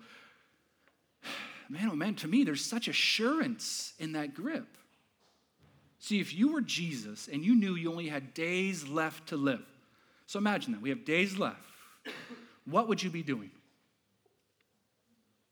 man, 1.68 1.90
oh 1.90 1.97
man, 1.97 2.14
to 2.16 2.28
me, 2.28 2.44
there's 2.44 2.64
such 2.64 2.88
assurance 2.88 3.92
in 3.99 4.12
that 4.12 4.35
grip. 4.35 4.66
See, 5.99 6.21
if 6.21 6.35
you 6.35 6.52
were 6.52 6.61
Jesus 6.61 7.28
and 7.28 7.44
you 7.44 7.54
knew 7.54 7.75
you 7.75 7.90
only 7.90 8.09
had 8.09 8.35
days 8.35 8.87
left 8.87 9.28
to 9.28 9.37
live, 9.37 9.64
so 10.26 10.38
imagine 10.38 10.73
that 10.73 10.80
we 10.80 10.90
have 10.90 11.04
days 11.04 11.38
left, 11.38 11.59
what 12.64 12.88
would 12.88 13.02
you 13.02 13.11
be 13.11 13.23
doing? 13.23 13.50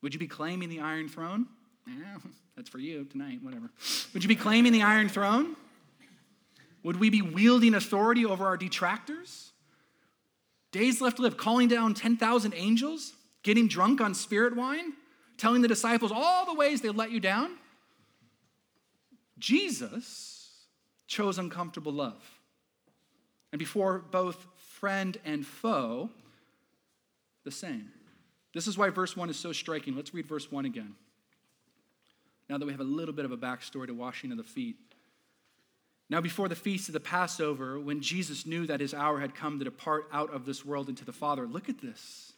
Would 0.03 0.15
you 0.15 0.21
be 0.21 0.27
claiming 0.27 0.69
the 0.69 0.81
Iron 0.81 1.09
Throne? 1.09 1.47
Yeah, 1.87 2.19
that's 2.57 2.69
for 2.69 2.79
you 2.79 3.05
tonight, 3.05 3.41
whatever. 3.43 3.71
Would 4.13 4.23
you 4.23 4.29
be 4.29 4.37
claiming 4.37 4.73
the 4.73 4.83
Iron 4.83 5.09
Throne? 5.09 5.57
Would 6.83 6.99
we 6.99 7.11
be 7.11 7.23
wielding 7.23 7.75
authority 7.75 8.25
over 8.25 8.45
our 8.45 8.57
detractors? 8.57 9.53
Days 10.73 11.01
left 11.01 11.17
to 11.17 11.23
live, 11.23 11.37
calling 11.37 11.69
down 11.69 11.95
10,000 11.95 12.55
angels, 12.57 13.13
getting 13.43 13.69
drunk 13.69 14.01
on 14.01 14.15
spirit 14.15 14.57
wine, 14.57 14.95
telling 15.37 15.63
the 15.63 15.69
disciples 15.69 16.11
all 16.13 16.47
the 16.47 16.55
ways 16.55 16.81
they 16.81 16.89
let 16.89 17.11
you 17.11 17.21
down? 17.21 17.57
Jesus 19.39 20.67
chose 21.07 21.39
uncomfortable 21.39 21.93
love. 21.93 22.23
And 23.53 23.59
before 23.59 23.99
both 23.99 24.47
friend 24.57 25.19
and 25.25 25.47
foe, 25.47 26.11
the 27.45 27.51
same. 27.51 27.91
This 28.55 28.67
is 28.67 28.79
why 28.79 28.91
verse 28.91 29.17
1 29.17 29.29
is 29.31 29.39
so 29.39 29.53
striking. 29.53 29.95
Let's 29.95 30.15
read 30.15 30.27
verse 30.27 30.51
1 30.51 30.65
again. 30.65 30.95
Now 32.53 32.59
that 32.59 32.67
we 32.67 32.73
have 32.73 32.83
a 32.83 32.85
little 32.85 33.15
bit 33.15 33.25
of 33.25 33.33
a 33.33 33.37
backstory 33.39 33.87
to 33.87 33.95
washing 33.95 34.31
of 34.31 34.37
the 34.37 34.45
feet. 34.45 34.77
Now, 36.11 36.21
before 36.21 36.51
the 36.51 36.55
feast 36.55 36.87
of 36.91 36.93
the 36.93 37.01
Passover, 37.01 37.81
when 37.81 38.03
Jesus 38.03 38.45
knew 38.45 38.67
that 38.67 38.79
his 38.79 38.93
hour 38.93 39.21
had 39.21 39.35
come 39.35 39.59
to 39.59 39.65
depart 39.65 40.05
out 40.13 40.35
of 40.35 40.45
this 40.45 40.63
world 40.63 40.91
into 40.91 41.07
the 41.07 41.15
Father, 41.15 41.47
look 41.47 41.71
at 41.71 41.81
this. 41.81 42.35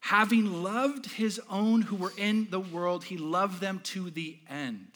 Having 0.00 0.64
loved 0.64 1.06
his 1.06 1.40
own 1.48 1.82
who 1.82 1.94
were 1.94 2.12
in 2.18 2.48
the 2.50 2.58
world, 2.58 3.04
he 3.04 3.16
loved 3.16 3.60
them 3.60 3.78
to 3.84 4.10
the 4.10 4.36
end. 4.50 4.88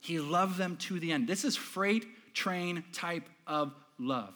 He 0.00 0.18
loved 0.18 0.56
them 0.56 0.78
to 0.78 0.98
the 0.98 1.12
end. 1.12 1.28
This 1.28 1.44
is 1.44 1.54
freight 1.54 2.06
train 2.32 2.82
type 2.94 3.28
of 3.46 3.74
love. 3.98 4.32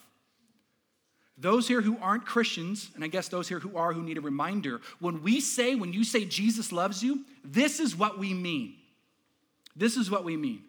Those 1.39 1.69
here 1.69 1.83
who 1.83 1.99
aren't 2.01 2.25
Christians, 2.25 2.91
and 2.95 3.05
I 3.05 3.09
guess 3.09 3.29
those 3.29 3.49
here 3.49 3.59
who 3.59 3.77
are 3.77 3.93
who 3.93 4.03
need 4.03 4.17
a 4.17 4.23
reminder, 4.23 4.81
when 5.01 5.23
we 5.23 5.41
say, 5.41 5.75
when 5.75 5.93
you 5.93 6.03
say 6.03 6.25
Jesus 6.25 6.73
loves 6.73 7.03
you, 7.03 7.25
this 7.45 7.79
is 7.79 7.95
what 7.95 8.19
we 8.19 8.33
mean. 8.33 8.75
This 9.75 9.97
is 9.99 10.11
what 10.11 10.25
we 10.25 10.37
mean. 10.37 10.63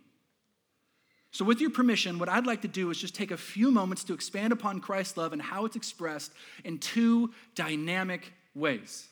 So, 1.32 1.46
with 1.46 1.62
your 1.62 1.70
permission, 1.70 2.20
what 2.20 2.30
I'd 2.30 2.46
like 2.46 2.64
to 2.64 2.68
do 2.68 2.90
is 2.90 2.98
just 2.98 3.16
take 3.16 3.32
a 3.32 3.38
few 3.38 3.72
moments 3.72 4.04
to 4.06 4.14
expand 4.14 4.52
upon 4.52 4.82
Christ's 4.82 5.18
love 5.18 5.34
and 5.34 5.42
how 5.42 5.66
it's 5.66 5.76
expressed 5.76 6.32
in 6.66 6.80
two 6.80 7.32
dynamic 7.56 8.34
ways. 8.56 9.08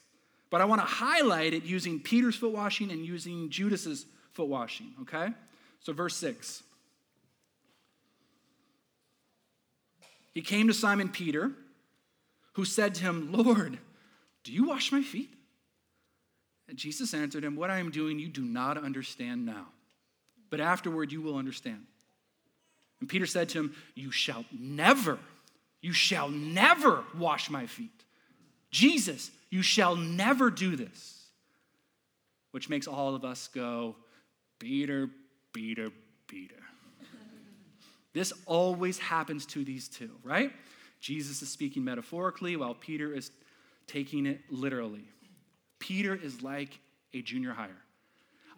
But 0.49 0.61
I 0.61 0.65
want 0.65 0.81
to 0.81 0.87
highlight 0.87 1.53
it 1.53 1.63
using 1.63 1.99
Peter's 1.99 2.35
foot 2.35 2.51
washing 2.51 2.91
and 2.91 3.05
using 3.05 3.49
Judas's 3.49 4.05
foot 4.33 4.47
washing, 4.47 4.93
okay? 5.01 5.29
So, 5.81 5.93
verse 5.93 6.15
6. 6.17 6.63
He 10.35 10.41
came 10.41 10.67
to 10.67 10.73
Simon 10.73 11.07
Peter, 11.07 11.53
who 12.53 12.65
said 12.65 12.93
to 12.95 13.01
him, 13.03 13.31
Lord, 13.31 13.79
do 14.43 14.51
you 14.51 14.65
wash 14.65 14.91
my 14.91 15.01
feet? 15.01 15.33
And 16.67 16.77
Jesus 16.77 17.13
answered 17.13 17.43
him, 17.43 17.55
What 17.55 17.71
I 17.71 17.77
am 17.77 17.89
doing 17.89 18.19
you 18.19 18.27
do 18.27 18.41
not 18.41 18.77
understand 18.77 19.45
now, 19.45 19.67
but 20.49 20.59
afterward 20.59 21.11
you 21.11 21.21
will 21.21 21.37
understand. 21.37 21.85
And 22.99 23.07
Peter 23.07 23.25
said 23.25 23.47
to 23.49 23.59
him, 23.59 23.75
You 23.95 24.11
shall 24.11 24.43
never, 24.51 25.19
you 25.81 25.93
shall 25.93 26.27
never 26.27 27.05
wash 27.17 27.49
my 27.49 27.65
feet. 27.65 28.03
Jesus, 28.71 29.31
you 29.49 29.61
shall 29.61 29.95
never 29.95 30.49
do 30.49 30.75
this. 30.75 31.29
Which 32.51 32.67
makes 32.67 32.87
all 32.87 33.15
of 33.15 33.23
us 33.23 33.47
go, 33.47 33.95
Peter, 34.59 35.09
Peter, 35.53 35.91
Peter. 36.27 36.64
This 38.15 38.31
always 38.45 38.97
happens 38.97 39.45
to 39.47 39.65
these 39.65 39.89
two, 39.89 40.09
right? 40.23 40.53
Jesus 41.01 41.41
is 41.41 41.49
speaking 41.49 41.83
metaphorically 41.83 42.55
while 42.55 42.73
Peter 42.73 43.13
is 43.13 43.29
taking 43.87 44.25
it 44.25 44.39
literally. 44.49 45.03
Peter 45.79 46.15
is 46.15 46.41
like 46.41 46.79
a 47.13 47.21
junior 47.21 47.51
higher. 47.51 47.75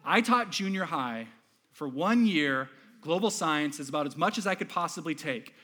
I 0.04 0.20
taught 0.20 0.52
junior 0.52 0.84
high 0.84 1.26
for 1.72 1.88
one 1.88 2.24
year. 2.24 2.70
Global 3.00 3.30
science 3.30 3.80
is 3.80 3.88
about 3.88 4.06
as 4.06 4.16
much 4.16 4.38
as 4.38 4.46
I 4.46 4.54
could 4.54 4.68
possibly 4.68 5.16
take. 5.16 5.56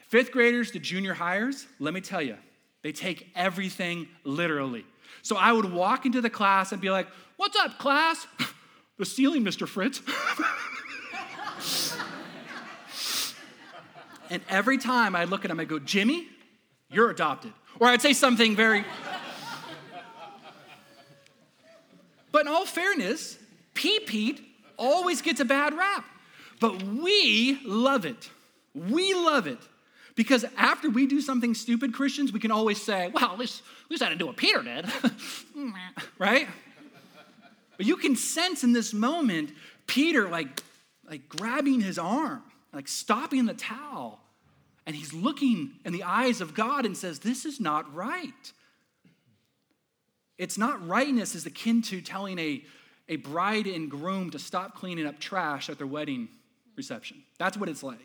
Fifth 0.00 0.32
graders 0.32 0.72
to 0.72 0.80
junior 0.80 1.14
highers, 1.14 1.66
let 1.78 1.94
me 1.94 2.00
tell 2.00 2.20
you, 2.20 2.36
they 2.82 2.90
take 2.90 3.28
everything 3.36 4.08
literally. 4.24 4.84
So 5.22 5.36
I 5.36 5.52
would 5.52 5.72
walk 5.72 6.06
into 6.06 6.20
the 6.20 6.30
class 6.30 6.72
and 6.72 6.82
be 6.82 6.90
like, 6.90 7.06
What's 7.36 7.56
up, 7.56 7.78
class? 7.78 8.26
the 8.98 9.06
ceiling, 9.06 9.44
Mr. 9.44 9.68
Fritz. 9.68 10.02
And 14.30 14.42
every 14.48 14.78
time 14.78 15.16
I 15.16 15.24
look 15.24 15.44
at 15.44 15.50
him, 15.50 15.58
I 15.60 15.64
go, 15.64 15.78
Jimmy, 15.78 16.26
you're 16.90 17.10
adopted. 17.10 17.52
Or 17.80 17.88
I'd 17.88 18.02
say 18.02 18.12
something 18.12 18.56
very. 18.56 18.84
but 22.32 22.42
in 22.42 22.48
all 22.48 22.66
fairness, 22.66 23.38
Pete 23.74 24.06
Pete 24.06 24.40
always 24.76 25.22
gets 25.22 25.40
a 25.40 25.44
bad 25.44 25.74
rap. 25.74 26.04
But 26.60 26.82
we 26.82 27.60
love 27.64 28.04
it. 28.04 28.30
We 28.74 29.14
love 29.14 29.46
it. 29.46 29.58
Because 30.14 30.44
after 30.56 30.90
we 30.90 31.06
do 31.06 31.20
something 31.20 31.54
stupid, 31.54 31.94
Christians, 31.94 32.32
we 32.32 32.40
can 32.40 32.50
always 32.50 32.82
say, 32.82 33.08
well, 33.14 33.30
at 33.32 33.38
least, 33.38 33.62
at 33.84 33.90
least 33.90 34.02
I 34.02 34.08
didn't 34.08 34.18
do 34.18 34.26
what 34.26 34.36
Peter 34.36 34.62
did. 34.62 34.84
right? 36.18 36.48
But 37.76 37.86
you 37.86 37.96
can 37.96 38.16
sense 38.16 38.64
in 38.64 38.72
this 38.72 38.92
moment 38.92 39.52
Peter 39.86 40.28
like, 40.28 40.48
like 41.08 41.28
grabbing 41.28 41.80
his 41.80 41.98
arm 41.98 42.42
like 42.72 42.88
stopping 42.88 43.46
the 43.46 43.54
towel. 43.54 44.20
And 44.86 44.96
he's 44.96 45.12
looking 45.12 45.72
in 45.84 45.92
the 45.92 46.02
eyes 46.02 46.40
of 46.40 46.54
God 46.54 46.86
and 46.86 46.96
says, 46.96 47.18
This 47.18 47.44
is 47.44 47.60
not 47.60 47.94
right. 47.94 48.52
It's 50.38 50.56
not 50.56 50.86
rightness 50.86 51.34
is 51.34 51.46
akin 51.46 51.82
to 51.82 52.00
telling 52.00 52.38
a, 52.38 52.64
a 53.08 53.16
bride 53.16 53.66
and 53.66 53.90
groom 53.90 54.30
to 54.30 54.38
stop 54.38 54.76
cleaning 54.76 55.06
up 55.06 55.18
trash 55.18 55.68
at 55.68 55.78
their 55.78 55.86
wedding 55.86 56.28
reception. 56.76 57.22
That's 57.38 57.56
what 57.56 57.68
it's 57.68 57.82
like. 57.82 57.98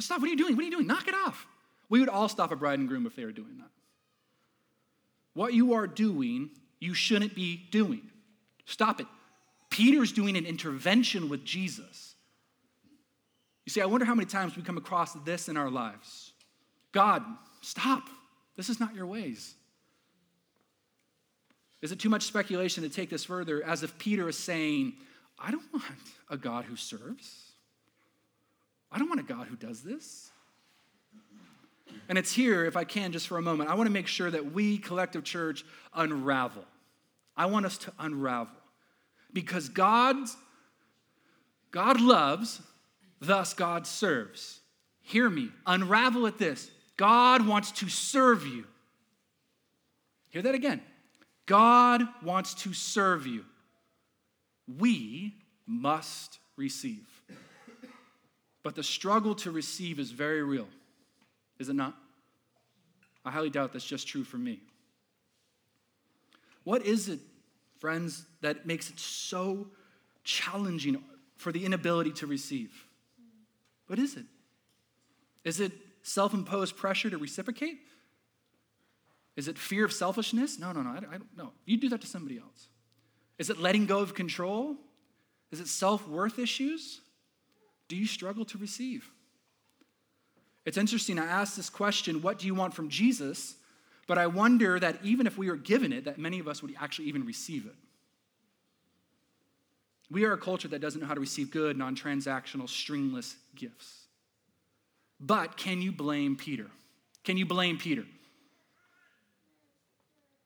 Stop, 0.00 0.20
what 0.20 0.28
are 0.28 0.30
you 0.30 0.38
doing? 0.38 0.56
What 0.56 0.62
are 0.62 0.64
you 0.64 0.70
doing? 0.70 0.86
Knock 0.86 1.06
it 1.06 1.14
off. 1.14 1.46
We 1.90 2.00
would 2.00 2.08
all 2.08 2.28
stop 2.28 2.50
a 2.50 2.56
bride 2.56 2.78
and 2.78 2.88
groom 2.88 3.06
if 3.06 3.14
they 3.14 3.24
were 3.24 3.32
doing 3.32 3.58
that. 3.58 3.68
What 5.34 5.52
you 5.52 5.74
are 5.74 5.86
doing, 5.86 6.50
you 6.78 6.94
shouldn't 6.94 7.34
be 7.34 7.68
doing. 7.70 8.02
Stop 8.64 9.00
it. 9.00 9.06
Peter's 9.68 10.12
doing 10.12 10.36
an 10.36 10.46
intervention 10.46 11.28
with 11.28 11.44
Jesus. 11.44 12.14
You 13.70 13.74
see, 13.74 13.82
I 13.82 13.86
wonder 13.86 14.04
how 14.04 14.16
many 14.16 14.26
times 14.26 14.56
we 14.56 14.64
come 14.64 14.78
across 14.78 15.12
this 15.24 15.48
in 15.48 15.56
our 15.56 15.70
lives. 15.70 16.32
God, 16.90 17.22
stop. 17.60 18.02
This 18.56 18.68
is 18.68 18.80
not 18.80 18.96
your 18.96 19.06
ways. 19.06 19.54
Is 21.80 21.92
it 21.92 22.00
too 22.00 22.08
much 22.08 22.24
speculation 22.24 22.82
to 22.82 22.88
take 22.88 23.10
this 23.10 23.22
further 23.22 23.62
as 23.62 23.84
if 23.84 23.96
Peter 23.96 24.28
is 24.28 24.36
saying, 24.36 24.94
I 25.38 25.52
don't 25.52 25.72
want 25.72 25.84
a 26.28 26.36
God 26.36 26.64
who 26.64 26.74
serves? 26.74 27.52
I 28.90 28.98
don't 28.98 29.08
want 29.08 29.20
a 29.20 29.22
God 29.32 29.46
who 29.46 29.54
does 29.54 29.82
this. 29.82 30.32
And 32.08 32.18
it's 32.18 32.32
here, 32.32 32.64
if 32.64 32.76
I 32.76 32.82
can, 32.82 33.12
just 33.12 33.28
for 33.28 33.38
a 33.38 33.42
moment, 33.42 33.70
I 33.70 33.74
want 33.74 33.86
to 33.86 33.92
make 33.92 34.08
sure 34.08 34.32
that 34.32 34.52
we, 34.52 34.78
collective 34.78 35.22
church, 35.22 35.64
unravel. 35.94 36.64
I 37.36 37.46
want 37.46 37.66
us 37.66 37.78
to 37.78 37.92
unravel. 38.00 38.52
Because 39.32 39.68
God's, 39.68 40.36
God 41.70 42.00
loves 42.00 42.62
Thus, 43.20 43.52
God 43.54 43.86
serves. 43.86 44.60
Hear 45.02 45.28
me, 45.28 45.50
unravel 45.66 46.26
at 46.26 46.38
this. 46.38 46.70
God 46.96 47.46
wants 47.46 47.72
to 47.72 47.88
serve 47.88 48.46
you. 48.46 48.64
Hear 50.30 50.42
that 50.42 50.54
again. 50.54 50.80
God 51.46 52.02
wants 52.22 52.54
to 52.54 52.72
serve 52.72 53.26
you. 53.26 53.44
We 54.78 55.34
must 55.66 56.38
receive. 56.56 57.06
But 58.62 58.74
the 58.74 58.82
struggle 58.82 59.34
to 59.36 59.50
receive 59.50 59.98
is 59.98 60.10
very 60.10 60.42
real, 60.42 60.68
is 61.58 61.68
it 61.68 61.74
not? 61.74 61.96
I 63.24 63.30
highly 63.30 63.50
doubt 63.50 63.72
that's 63.72 63.84
just 63.84 64.06
true 64.06 64.24
for 64.24 64.36
me. 64.38 64.60
What 66.64 66.84
is 66.84 67.08
it, 67.08 67.20
friends, 67.78 68.26
that 68.42 68.66
makes 68.66 68.90
it 68.90 68.98
so 68.98 69.68
challenging 70.24 71.02
for 71.36 71.52
the 71.52 71.64
inability 71.64 72.12
to 72.12 72.26
receive? 72.26 72.86
What 73.90 73.98
is 73.98 74.14
it? 74.14 74.26
Is 75.42 75.58
it 75.58 75.72
self 76.04 76.32
imposed 76.32 76.76
pressure 76.76 77.10
to 77.10 77.18
reciprocate? 77.18 77.80
Is 79.34 79.48
it 79.48 79.58
fear 79.58 79.84
of 79.84 79.92
selfishness? 79.92 80.60
No, 80.60 80.70
no, 80.70 80.82
no. 80.82 80.90
I, 80.90 81.00
don't 81.00 81.36
know. 81.36 81.50
You 81.64 81.76
do 81.76 81.88
that 81.88 82.00
to 82.02 82.06
somebody 82.06 82.38
else. 82.38 82.68
Is 83.36 83.50
it 83.50 83.58
letting 83.58 83.86
go 83.86 83.98
of 83.98 84.14
control? 84.14 84.76
Is 85.50 85.58
it 85.58 85.66
self 85.66 86.06
worth 86.06 86.38
issues? 86.38 87.00
Do 87.88 87.96
you 87.96 88.06
struggle 88.06 88.44
to 88.44 88.58
receive? 88.58 89.10
It's 90.64 90.78
interesting. 90.78 91.18
I 91.18 91.26
asked 91.26 91.56
this 91.56 91.68
question 91.68 92.22
what 92.22 92.38
do 92.38 92.46
you 92.46 92.54
want 92.54 92.74
from 92.74 92.90
Jesus? 92.90 93.56
But 94.06 94.18
I 94.18 94.28
wonder 94.28 94.78
that 94.78 95.00
even 95.02 95.26
if 95.26 95.36
we 95.36 95.50
were 95.50 95.56
given 95.56 95.92
it, 95.92 96.04
that 96.04 96.16
many 96.16 96.38
of 96.38 96.46
us 96.46 96.62
would 96.62 96.76
actually 96.80 97.08
even 97.08 97.26
receive 97.26 97.66
it. 97.66 97.74
We 100.10 100.24
are 100.24 100.32
a 100.32 100.38
culture 100.38 100.68
that 100.68 100.80
doesn't 100.80 101.00
know 101.00 101.06
how 101.06 101.14
to 101.14 101.20
receive 101.20 101.50
good, 101.50 101.76
non 101.76 101.94
transactional, 101.94 102.68
stringless 102.68 103.36
gifts. 103.54 104.06
But 105.20 105.56
can 105.56 105.82
you 105.82 105.92
blame 105.92 106.36
Peter? 106.36 106.66
Can 107.24 107.36
you 107.36 107.46
blame 107.46 107.78
Peter? 107.78 108.04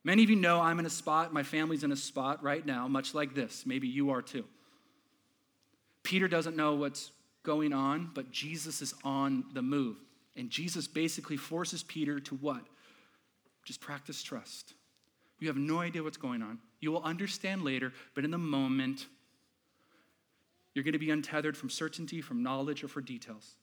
Many 0.03 0.23
of 0.23 0.29
you 0.29 0.37
know 0.37 0.61
I'm 0.61 0.79
in 0.79 0.87
a 0.87 0.91
spot, 0.91 1.33
my 1.33 1.43
family's 1.43 1.83
in 1.83 1.93
a 1.93 1.97
spot 1.97 2.43
right 2.43 2.65
now, 2.65 2.87
much 2.89 3.15
like 3.15 3.35
this. 3.35 3.65
Maybe 3.65 3.89
you 3.89 4.11
are 4.11 4.21
too. 4.21 4.45
Peter 6.03 6.29
doesn't 6.29 6.57
know 6.57 6.75
what's 6.75 7.11
going 7.43 7.73
on, 7.73 8.11
but 8.15 8.31
Jesus 8.31 8.83
is 8.83 8.95
on 9.03 9.45
the 9.55 9.63
move. 9.63 9.97
And 10.37 10.51
Jesus 10.51 10.87
basically 10.87 11.39
forces 11.39 11.83
Peter 11.83 12.21
to 12.21 12.35
what? 12.37 12.61
Just 13.65 13.81
practice 13.81 14.23
trust. 14.23 14.75
You 15.39 15.49
have 15.49 15.57
no 15.57 15.79
idea 15.79 16.03
what's 16.03 16.19
going 16.19 16.43
on. 16.43 16.59
You 16.81 16.93
will 16.93 17.03
understand 17.03 17.63
later, 17.63 17.93
but 18.15 18.25
in 18.25 18.31
the 18.31 18.39
moment, 18.39 19.07
you're 20.75 20.85
going 20.85 20.93
to 20.93 20.99
be 20.99 21.11
untethered 21.11 21.57
from 21.57 21.71
certainty, 21.71 22.21
from 22.21 22.43
knowledge, 22.43 22.83
or 22.83 22.89
for 22.89 23.01
details. 23.01 23.55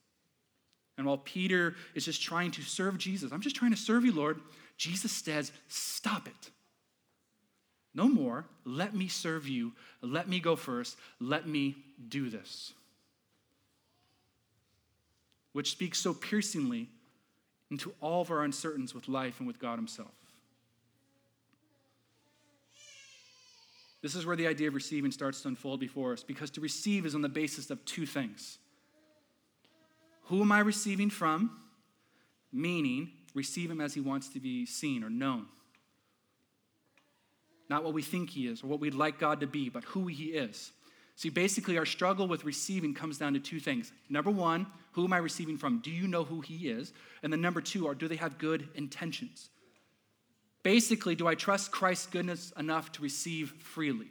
And 0.96 1.06
while 1.06 1.18
Peter 1.18 1.74
is 1.94 2.04
just 2.04 2.22
trying 2.22 2.50
to 2.52 2.62
serve 2.62 2.98
Jesus, 2.98 3.32
I'm 3.32 3.40
just 3.40 3.56
trying 3.56 3.70
to 3.70 3.76
serve 3.76 4.04
you, 4.04 4.12
Lord, 4.12 4.40
Jesus 4.76 5.12
says, 5.12 5.52
Stop 5.68 6.26
it. 6.26 6.50
No 7.94 8.08
more. 8.08 8.46
Let 8.64 8.94
me 8.94 9.08
serve 9.08 9.46
you. 9.46 9.72
Let 10.00 10.28
me 10.28 10.40
go 10.40 10.56
first. 10.56 10.96
Let 11.20 11.46
me 11.46 11.76
do 12.08 12.30
this. 12.30 12.72
Which 15.52 15.70
speaks 15.70 15.98
so 15.98 16.14
piercingly 16.14 16.88
into 17.70 17.92
all 18.00 18.22
of 18.22 18.30
our 18.30 18.42
uncertainties 18.42 18.94
with 18.94 19.08
life 19.08 19.38
and 19.38 19.46
with 19.46 19.58
God 19.58 19.76
Himself. 19.76 20.12
This 24.02 24.16
is 24.16 24.26
where 24.26 24.36
the 24.36 24.48
idea 24.48 24.68
of 24.68 24.74
receiving 24.74 25.12
starts 25.12 25.40
to 25.42 25.48
unfold 25.48 25.78
before 25.78 26.12
us 26.12 26.24
because 26.24 26.50
to 26.50 26.60
receive 26.60 27.06
is 27.06 27.14
on 27.14 27.22
the 27.22 27.28
basis 27.28 27.70
of 27.70 27.84
two 27.84 28.04
things. 28.04 28.58
Who 30.24 30.42
am 30.42 30.50
I 30.50 30.60
receiving 30.60 31.08
from? 31.08 31.56
Meaning, 32.52 33.10
receive 33.34 33.70
him 33.70 33.80
as 33.80 33.94
he 33.94 34.00
wants 34.00 34.28
to 34.30 34.40
be 34.40 34.66
seen 34.66 35.04
or 35.04 35.10
known. 35.10 35.46
Not 37.70 37.84
what 37.84 37.94
we 37.94 38.02
think 38.02 38.30
he 38.30 38.48
is 38.48 38.62
or 38.62 38.66
what 38.66 38.80
we'd 38.80 38.94
like 38.94 39.18
God 39.18 39.40
to 39.40 39.46
be, 39.46 39.68
but 39.68 39.84
who 39.84 40.08
he 40.08 40.26
is. 40.26 40.72
See, 41.14 41.28
basically, 41.28 41.78
our 41.78 41.86
struggle 41.86 42.26
with 42.26 42.44
receiving 42.44 42.94
comes 42.94 43.18
down 43.18 43.34
to 43.34 43.40
two 43.40 43.60
things. 43.60 43.92
Number 44.08 44.30
one, 44.30 44.66
who 44.92 45.04
am 45.04 45.12
I 45.12 45.18
receiving 45.18 45.56
from? 45.56 45.78
Do 45.78 45.90
you 45.90 46.08
know 46.08 46.24
who 46.24 46.40
he 46.40 46.68
is? 46.68 46.92
And 47.22 47.32
then 47.32 47.40
number 47.40 47.60
two, 47.60 47.86
are 47.86 47.94
do 47.94 48.08
they 48.08 48.16
have 48.16 48.38
good 48.38 48.68
intentions? 48.74 49.48
Basically, 50.62 51.14
do 51.14 51.26
I 51.26 51.34
trust 51.34 51.72
Christ's 51.72 52.06
goodness 52.06 52.52
enough 52.56 52.92
to 52.92 53.02
receive 53.02 53.50
freely? 53.58 54.08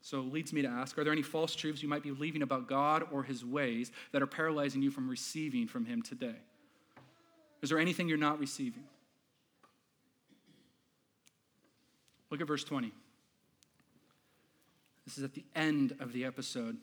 So 0.00 0.20
it 0.20 0.32
leads 0.32 0.52
me 0.52 0.62
to 0.62 0.68
ask 0.68 0.96
Are 0.98 1.04
there 1.04 1.12
any 1.12 1.22
false 1.22 1.54
truths 1.54 1.82
you 1.82 1.88
might 1.88 2.02
be 2.02 2.10
believing 2.10 2.42
about 2.42 2.68
God 2.68 3.04
or 3.10 3.22
his 3.22 3.44
ways 3.44 3.90
that 4.12 4.22
are 4.22 4.26
paralyzing 4.26 4.80
you 4.80 4.90
from 4.90 5.08
receiving 5.08 5.66
from 5.66 5.84
him 5.84 6.00
today? 6.00 6.36
Is 7.60 7.70
there 7.70 7.78
anything 7.78 8.08
you're 8.08 8.16
not 8.16 8.38
receiving? 8.38 8.84
Look 12.30 12.40
at 12.40 12.46
verse 12.46 12.64
20. 12.64 12.92
This 15.04 15.18
is 15.18 15.24
at 15.24 15.34
the 15.34 15.44
end 15.54 15.96
of 16.00 16.12
the 16.12 16.24
episode. 16.24 16.76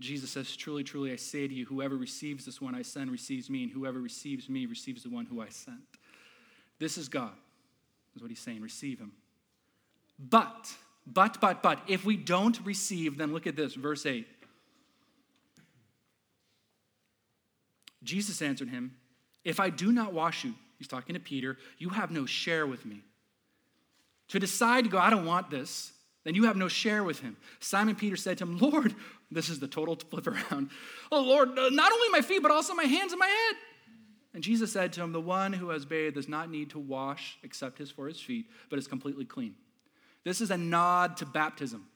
Jesus 0.00 0.30
says, 0.30 0.56
Truly, 0.56 0.82
truly, 0.82 1.12
I 1.12 1.16
say 1.16 1.46
to 1.46 1.54
you, 1.54 1.66
whoever 1.66 1.96
receives 1.96 2.46
this 2.46 2.60
one 2.60 2.74
I 2.74 2.82
send 2.82 3.12
receives 3.12 3.50
me, 3.50 3.62
and 3.62 3.70
whoever 3.70 4.00
receives 4.00 4.48
me 4.48 4.66
receives 4.66 5.02
the 5.02 5.10
one 5.10 5.26
who 5.26 5.40
I 5.40 5.48
sent. 5.50 5.78
This 6.78 6.96
is 6.96 7.08
God, 7.08 7.32
is 8.16 8.22
what 8.22 8.30
he's 8.30 8.40
saying. 8.40 8.62
Receive 8.62 8.98
him. 8.98 9.12
But, 10.18 10.74
but, 11.06 11.40
but, 11.40 11.62
but, 11.62 11.80
if 11.86 12.04
we 12.04 12.16
don't 12.16 12.58
receive, 12.64 13.18
then 13.18 13.32
look 13.32 13.46
at 13.46 13.56
this, 13.56 13.74
verse 13.74 14.06
8. 14.06 14.26
Jesus 18.02 18.40
answered 18.40 18.70
him, 18.70 18.96
If 19.44 19.60
I 19.60 19.68
do 19.68 19.92
not 19.92 20.14
wash 20.14 20.44
you, 20.44 20.54
he's 20.78 20.88
talking 20.88 21.14
to 21.14 21.20
Peter, 21.20 21.58
you 21.76 21.90
have 21.90 22.10
no 22.10 22.24
share 22.24 22.66
with 22.66 22.86
me. 22.86 23.02
To 24.28 24.38
decide 24.38 24.84
to 24.84 24.90
go, 24.90 24.98
I 24.98 25.10
don't 25.10 25.26
want 25.26 25.50
this, 25.50 25.92
then 26.24 26.34
you 26.34 26.44
have 26.44 26.56
no 26.56 26.68
share 26.68 27.02
with 27.02 27.20
him. 27.20 27.36
Simon 27.60 27.96
Peter 27.96 28.16
said 28.16 28.38
to 28.38 28.44
him, 28.44 28.58
Lord, 28.58 28.94
this 29.30 29.48
is 29.48 29.60
the 29.60 29.68
total 29.68 29.96
flip 30.10 30.26
around. 30.26 30.70
Oh, 31.10 31.22
Lord, 31.22 31.50
uh, 31.58 31.68
not 31.70 31.92
only 31.92 32.08
my 32.10 32.20
feet, 32.20 32.42
but 32.42 32.50
also 32.50 32.74
my 32.74 32.84
hands 32.84 33.12
and 33.12 33.18
my 33.18 33.26
head. 33.26 33.56
And 34.32 34.44
Jesus 34.44 34.72
said 34.72 34.92
to 34.94 35.02
him, 35.02 35.12
The 35.12 35.20
one 35.20 35.52
who 35.52 35.70
has 35.70 35.84
bathed 35.84 36.14
does 36.14 36.28
not 36.28 36.50
need 36.50 36.70
to 36.70 36.78
wash 36.78 37.38
except 37.42 37.78
his 37.78 37.90
for 37.90 38.06
his 38.06 38.20
feet, 38.20 38.46
but 38.68 38.78
is 38.78 38.86
completely 38.86 39.24
clean. 39.24 39.54
This 40.24 40.40
is 40.40 40.50
a 40.50 40.56
nod 40.56 41.16
to 41.18 41.26
baptism. 41.26 41.86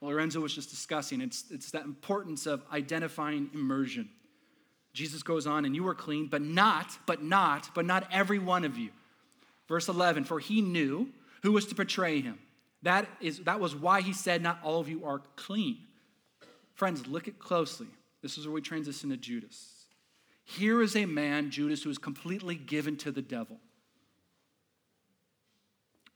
Lorenzo 0.00 0.40
was 0.40 0.54
just 0.54 0.70
discussing. 0.70 1.20
It's, 1.20 1.44
it's 1.50 1.72
that 1.72 1.84
importance 1.84 2.46
of 2.46 2.62
identifying 2.72 3.50
immersion. 3.52 4.08
Jesus 4.92 5.22
goes 5.22 5.46
on, 5.46 5.64
and 5.64 5.74
you 5.74 5.86
are 5.88 5.94
clean, 5.94 6.26
but 6.26 6.42
not, 6.42 6.98
but 7.06 7.22
not, 7.22 7.70
but 7.74 7.84
not 7.84 8.08
every 8.10 8.38
one 8.38 8.64
of 8.64 8.76
you. 8.76 8.90
Verse 9.68 9.88
11, 9.88 10.24
for 10.24 10.40
he 10.40 10.62
knew 10.62 11.08
who 11.42 11.52
was 11.52 11.66
to 11.66 11.74
betray 11.74 12.20
him. 12.20 12.38
That, 12.82 13.08
is, 13.20 13.40
that 13.40 13.60
was 13.60 13.74
why 13.74 14.00
he 14.00 14.12
said, 14.12 14.42
Not 14.42 14.58
all 14.62 14.80
of 14.80 14.88
you 14.88 15.04
are 15.04 15.20
clean. 15.36 15.78
Friends, 16.80 17.06
look 17.06 17.28
at 17.28 17.38
closely. 17.38 17.88
This 18.22 18.38
is 18.38 18.46
where 18.46 18.54
we 18.54 18.62
transition 18.62 19.10
to 19.10 19.18
Judas. 19.18 19.84
Here 20.44 20.80
is 20.80 20.96
a 20.96 21.04
man, 21.04 21.50
Judas, 21.50 21.82
who 21.82 21.90
is 21.90 21.98
completely 21.98 22.54
given 22.54 22.96
to 22.96 23.12
the 23.12 23.20
devil. 23.20 23.58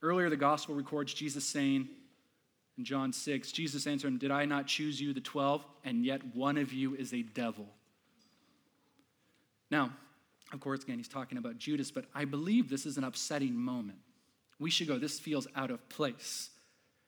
Earlier, 0.00 0.30
the 0.30 0.38
gospel 0.38 0.74
records 0.74 1.12
Jesus 1.12 1.44
saying 1.44 1.90
in 2.78 2.84
John 2.86 3.12
6, 3.12 3.52
Jesus 3.52 3.86
answered 3.86 4.08
him, 4.08 4.16
Did 4.16 4.30
I 4.30 4.46
not 4.46 4.66
choose 4.66 4.98
you, 4.98 5.12
the 5.12 5.20
12, 5.20 5.62
and 5.84 6.02
yet 6.02 6.34
one 6.34 6.56
of 6.56 6.72
you 6.72 6.94
is 6.94 7.12
a 7.12 7.20
devil? 7.20 7.66
Now, 9.70 9.92
of 10.50 10.60
course, 10.60 10.82
again, 10.82 10.96
he's 10.96 11.08
talking 11.08 11.36
about 11.36 11.58
Judas, 11.58 11.90
but 11.90 12.06
I 12.14 12.24
believe 12.24 12.70
this 12.70 12.86
is 12.86 12.96
an 12.96 13.04
upsetting 13.04 13.54
moment. 13.54 13.98
We 14.58 14.70
should 14.70 14.88
go, 14.88 14.98
this 14.98 15.20
feels 15.20 15.46
out 15.54 15.70
of 15.70 15.86
place. 15.90 16.48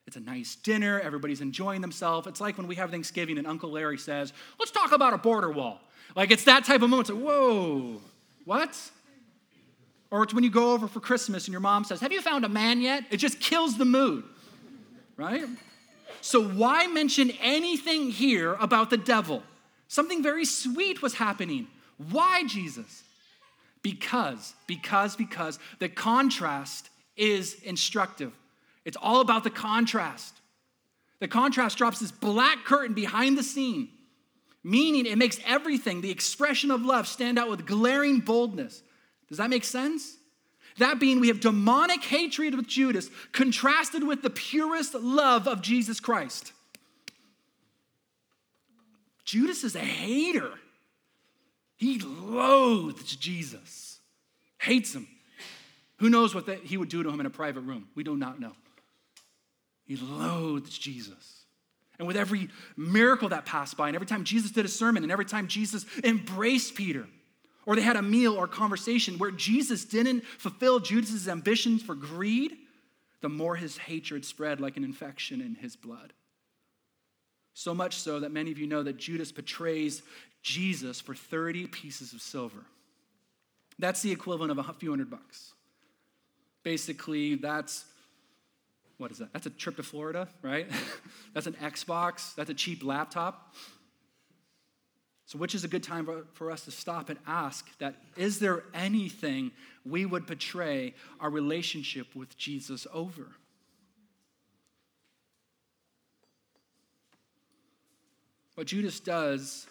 It's 0.06 0.16
a 0.16 0.20
nice 0.20 0.54
dinner, 0.54 1.00
everybody's 1.00 1.40
enjoying 1.40 1.80
themselves. 1.80 2.26
It's 2.26 2.40
like 2.40 2.56
when 2.56 2.68
we 2.68 2.76
have 2.76 2.90
Thanksgiving 2.90 3.38
and 3.38 3.46
Uncle 3.46 3.70
Larry 3.70 3.98
says, 3.98 4.32
Let's 4.58 4.70
talk 4.70 4.92
about 4.92 5.14
a 5.14 5.18
border 5.18 5.50
wall. 5.50 5.80
Like 6.14 6.30
it's 6.30 6.44
that 6.44 6.64
type 6.64 6.82
of 6.82 6.90
moment. 6.90 7.08
It's 7.08 7.18
like, 7.18 7.26
whoa, 7.26 8.00
what? 8.44 8.78
Or 10.10 10.22
it's 10.22 10.32
when 10.32 10.44
you 10.44 10.50
go 10.50 10.72
over 10.72 10.86
for 10.86 11.00
Christmas 11.00 11.46
and 11.46 11.52
your 11.52 11.60
mom 11.60 11.84
says, 11.84 12.00
Have 12.00 12.12
you 12.12 12.22
found 12.22 12.44
a 12.44 12.48
man 12.48 12.80
yet? 12.80 13.04
It 13.10 13.16
just 13.16 13.40
kills 13.40 13.76
the 13.76 13.84
mood, 13.84 14.24
right? 15.16 15.44
So, 16.20 16.42
why 16.42 16.86
mention 16.86 17.32
anything 17.40 18.10
here 18.10 18.54
about 18.54 18.90
the 18.90 18.96
devil? 18.96 19.42
Something 19.88 20.22
very 20.22 20.44
sweet 20.44 21.02
was 21.02 21.14
happening. 21.14 21.68
Why, 22.10 22.44
Jesus? 22.44 23.02
Because, 23.82 24.54
because, 24.66 25.14
because 25.16 25.58
the 25.78 25.88
contrast 25.88 26.90
is 27.16 27.54
instructive. 27.62 28.32
It's 28.86 28.96
all 28.96 29.20
about 29.20 29.42
the 29.42 29.50
contrast. 29.50 30.40
The 31.18 31.26
contrast 31.26 31.76
drops 31.76 31.98
this 31.98 32.12
black 32.12 32.64
curtain 32.64 32.94
behind 32.94 33.36
the 33.36 33.42
scene, 33.42 33.88
meaning 34.62 35.06
it 35.06 35.18
makes 35.18 35.40
everything, 35.44 36.00
the 36.00 36.10
expression 36.10 36.70
of 36.70 36.82
love, 36.82 37.08
stand 37.08 37.36
out 37.36 37.50
with 37.50 37.66
glaring 37.66 38.20
boldness. 38.20 38.82
Does 39.28 39.38
that 39.38 39.50
make 39.50 39.64
sense? 39.64 40.16
That 40.78 41.00
being, 41.00 41.18
we 41.18 41.28
have 41.28 41.40
demonic 41.40 42.04
hatred 42.04 42.54
with 42.54 42.68
Judas 42.68 43.10
contrasted 43.32 44.06
with 44.06 44.22
the 44.22 44.30
purest 44.30 44.94
love 44.94 45.48
of 45.48 45.62
Jesus 45.62 45.98
Christ. 45.98 46.52
Judas 49.24 49.64
is 49.64 49.74
a 49.74 49.80
hater. 49.80 50.52
He 51.76 51.98
loathes 51.98 53.16
Jesus, 53.16 53.98
hates 54.58 54.94
him. 54.94 55.08
Who 55.98 56.08
knows 56.08 56.36
what 56.36 56.46
that 56.46 56.60
he 56.60 56.76
would 56.76 56.88
do 56.88 57.02
to 57.02 57.08
him 57.08 57.18
in 57.18 57.26
a 57.26 57.30
private 57.30 57.62
room? 57.62 57.88
We 57.96 58.04
do 58.04 58.16
not 58.16 58.38
know. 58.38 58.52
He 59.86 59.96
loathes 59.96 60.76
Jesus. 60.76 61.44
And 61.98 62.06
with 62.06 62.16
every 62.16 62.48
miracle 62.76 63.30
that 63.30 63.46
passed 63.46 63.76
by, 63.76 63.88
and 63.88 63.94
every 63.94 64.06
time 64.06 64.24
Jesus 64.24 64.50
did 64.50 64.64
a 64.64 64.68
sermon, 64.68 65.02
and 65.02 65.12
every 65.12 65.24
time 65.24 65.46
Jesus 65.46 65.86
embraced 66.04 66.74
Peter, 66.74 67.06
or 67.64 67.74
they 67.74 67.82
had 67.82 67.96
a 67.96 68.02
meal 68.02 68.34
or 68.34 68.46
conversation 68.46 69.18
where 69.18 69.30
Jesus 69.30 69.84
didn't 69.84 70.24
fulfill 70.24 70.78
Judas's 70.78 71.28
ambitions 71.28 71.82
for 71.82 71.94
greed, 71.94 72.56
the 73.22 73.28
more 73.28 73.56
his 73.56 73.78
hatred 73.78 74.24
spread 74.24 74.60
like 74.60 74.76
an 74.76 74.84
infection 74.84 75.40
in 75.40 75.54
his 75.54 75.74
blood. 75.74 76.12
So 77.54 77.74
much 77.74 77.96
so 77.96 78.20
that 78.20 78.32
many 78.32 78.52
of 78.52 78.58
you 78.58 78.66
know 78.66 78.82
that 78.82 78.98
Judas 78.98 79.32
betrays 79.32 80.02
Jesus 80.42 81.00
for 81.00 81.14
30 81.14 81.66
pieces 81.68 82.12
of 82.12 82.20
silver. 82.20 82.66
That's 83.78 84.02
the 84.02 84.12
equivalent 84.12 84.52
of 84.52 84.58
a 84.58 84.72
few 84.74 84.90
hundred 84.90 85.10
bucks. 85.10 85.54
Basically, 86.62 87.36
that's 87.36 87.86
what 88.98 89.10
is 89.10 89.18
that? 89.18 89.32
That's 89.32 89.46
a 89.46 89.50
trip 89.50 89.76
to 89.76 89.82
Florida, 89.82 90.28
right? 90.42 90.68
that's 91.34 91.46
an 91.46 91.54
Xbox, 91.54 92.34
that's 92.34 92.50
a 92.50 92.54
cheap 92.54 92.84
laptop. 92.84 93.54
So, 95.26 95.38
which 95.38 95.56
is 95.56 95.64
a 95.64 95.68
good 95.68 95.82
time 95.82 96.08
for 96.34 96.52
us 96.52 96.64
to 96.66 96.70
stop 96.70 97.08
and 97.08 97.18
ask 97.26 97.66
that 97.78 97.96
is 98.16 98.38
there 98.38 98.62
anything 98.72 99.50
we 99.84 100.06
would 100.06 100.24
betray 100.24 100.94
our 101.20 101.28
relationship 101.28 102.14
with 102.14 102.36
Jesus 102.38 102.86
over? 102.92 103.32
What 108.54 108.68
Judas 108.68 109.00
does, 109.00 109.66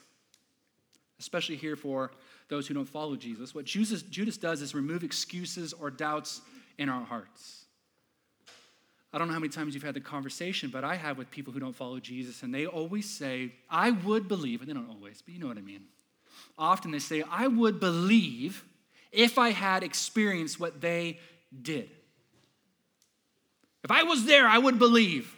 especially 1.20 1.56
here 1.56 1.76
for 1.76 2.12
those 2.50 2.68
who 2.68 2.74
don't 2.74 2.88
follow 2.88 3.16
Jesus, 3.16 3.56
what 3.56 3.66
Judas, 3.66 4.04
Judas 4.04 4.38
does 4.38 4.62
is 4.62 4.76
remove 4.76 5.04
excuses 5.04 5.74
or 5.74 5.90
doubts 5.90 6.42
in 6.78 6.90
our 6.90 7.04
hearts. 7.04 7.65
I 9.16 9.18
don't 9.18 9.30
know 9.30 9.34
how 9.34 9.40
many 9.40 9.50
times 9.50 9.74
you've 9.74 9.84
had 9.84 9.94
the 9.94 10.02
conversation, 10.02 10.70
but 10.70 10.84
I 10.84 10.96
have 10.96 11.18
with 11.18 11.32
people 11.32 11.54
who 11.54 11.60
don't 11.62 11.74
follow 11.74 12.02
Jesus, 12.02 12.44
and 12.44 12.54
they 12.54 12.66
always 12.66 13.10
say, 13.10 13.54
I 13.70 13.92
would 13.92 14.28
believe, 14.28 14.60
and 14.60 14.70
they 14.70 14.74
don't 14.74 14.90
always, 14.90 15.22
but 15.22 15.34
you 15.34 15.40
know 15.40 15.48
what 15.48 15.58
I 15.58 15.62
mean. 15.62 15.86
Often 16.58 16.92
they 16.92 17.00
say, 17.00 17.24
I 17.32 17.48
would 17.48 17.80
believe 17.80 18.66
if 19.14 19.38
I 19.38 19.52
had 19.52 19.84
experienced 19.84 20.60
what 20.60 20.82
they 20.82 21.20
did. 21.62 21.90
If 23.86 23.92
I 23.92 24.04
was 24.04 24.26
there, 24.26 24.50
I 24.50 24.58
would 24.58 24.80
believe. 24.80 25.34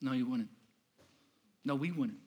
No, 0.00 0.12
you 0.12 0.24
wouldn't. 0.24 0.50
No, 1.64 1.74
we 1.74 1.90
wouldn't. 1.90 2.20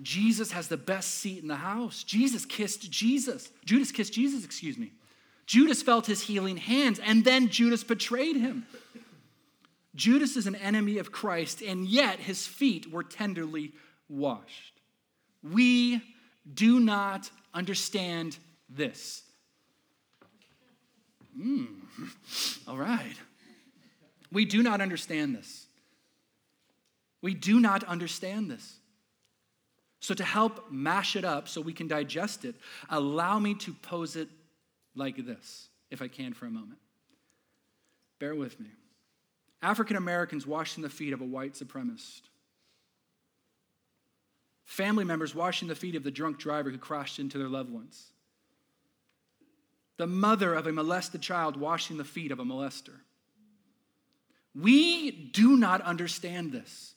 Jesus 0.00 0.52
has 0.52 0.68
the 0.68 0.78
best 0.78 1.16
seat 1.16 1.42
in 1.42 1.48
the 1.48 1.56
house. 1.56 2.02
Jesus 2.02 2.46
kissed 2.46 2.90
Jesus. 2.90 3.50
Judas 3.66 3.92
kissed 3.92 4.14
Jesus, 4.14 4.42
excuse 4.42 4.78
me. 4.78 4.92
Judas 5.44 5.82
felt 5.82 6.06
his 6.06 6.22
healing 6.22 6.56
hands, 6.56 6.98
and 6.98 7.26
then 7.26 7.50
Judas 7.50 7.84
betrayed 7.84 8.36
him. 8.36 8.66
Judas 9.94 10.36
is 10.36 10.46
an 10.46 10.56
enemy 10.56 10.98
of 10.98 11.12
Christ, 11.12 11.62
and 11.62 11.86
yet 11.86 12.18
his 12.18 12.46
feet 12.46 12.90
were 12.90 13.04
tenderly 13.04 13.72
washed. 14.08 14.80
We 15.42 16.02
do 16.52 16.80
not 16.80 17.30
understand 17.52 18.38
this. 18.68 19.22
Mm. 21.38 21.66
All 22.68 22.76
right. 22.76 23.16
We 24.32 24.44
do 24.44 24.62
not 24.62 24.80
understand 24.80 25.34
this. 25.34 25.66
We 27.22 27.34
do 27.34 27.60
not 27.60 27.84
understand 27.84 28.50
this. 28.50 28.76
So, 30.00 30.12
to 30.12 30.24
help 30.24 30.70
mash 30.70 31.16
it 31.16 31.24
up 31.24 31.48
so 31.48 31.62
we 31.62 31.72
can 31.72 31.88
digest 31.88 32.44
it, 32.44 32.56
allow 32.90 33.38
me 33.38 33.54
to 33.54 33.72
pose 33.72 34.16
it 34.16 34.28
like 34.94 35.24
this, 35.24 35.68
if 35.90 36.02
I 36.02 36.08
can, 36.08 36.34
for 36.34 36.44
a 36.44 36.50
moment. 36.50 36.78
Bear 38.18 38.34
with 38.34 38.60
me. 38.60 38.66
African 39.64 39.96
Americans 39.96 40.46
washing 40.46 40.82
the 40.82 40.90
feet 40.90 41.14
of 41.14 41.22
a 41.22 41.24
white 41.24 41.54
supremacist. 41.54 42.20
Family 44.66 45.04
members 45.04 45.34
washing 45.34 45.68
the 45.68 45.74
feet 45.74 45.94
of 45.94 46.04
the 46.04 46.10
drunk 46.10 46.38
driver 46.38 46.70
who 46.70 46.76
crashed 46.76 47.18
into 47.18 47.38
their 47.38 47.48
loved 47.48 47.72
ones. 47.72 48.12
The 49.96 50.06
mother 50.06 50.52
of 50.52 50.66
a 50.66 50.72
molested 50.72 51.22
child 51.22 51.56
washing 51.56 51.96
the 51.96 52.04
feet 52.04 52.30
of 52.30 52.40
a 52.40 52.44
molester. 52.44 53.00
We 54.54 55.10
do 55.10 55.56
not 55.56 55.80
understand 55.80 56.52
this, 56.52 56.94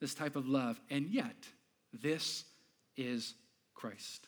this 0.00 0.12
type 0.12 0.34
of 0.34 0.48
love, 0.48 0.80
and 0.90 1.06
yet 1.06 1.36
this 1.92 2.44
is 2.96 3.34
Christ. 3.74 4.26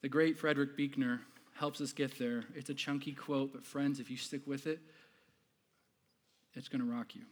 The 0.00 0.08
great 0.08 0.38
Frederick 0.38 0.74
Buechner 0.74 1.20
helps 1.62 1.80
us 1.80 1.92
get 1.92 2.18
there. 2.18 2.42
It's 2.56 2.70
a 2.70 2.74
chunky 2.74 3.12
quote, 3.12 3.52
but 3.52 3.64
friends, 3.64 4.00
if 4.00 4.10
you 4.10 4.16
stick 4.16 4.40
with 4.48 4.66
it, 4.66 4.80
it's 6.54 6.66
going 6.66 6.84
to 6.84 6.92
rock 6.92 7.14
you. 7.14 7.22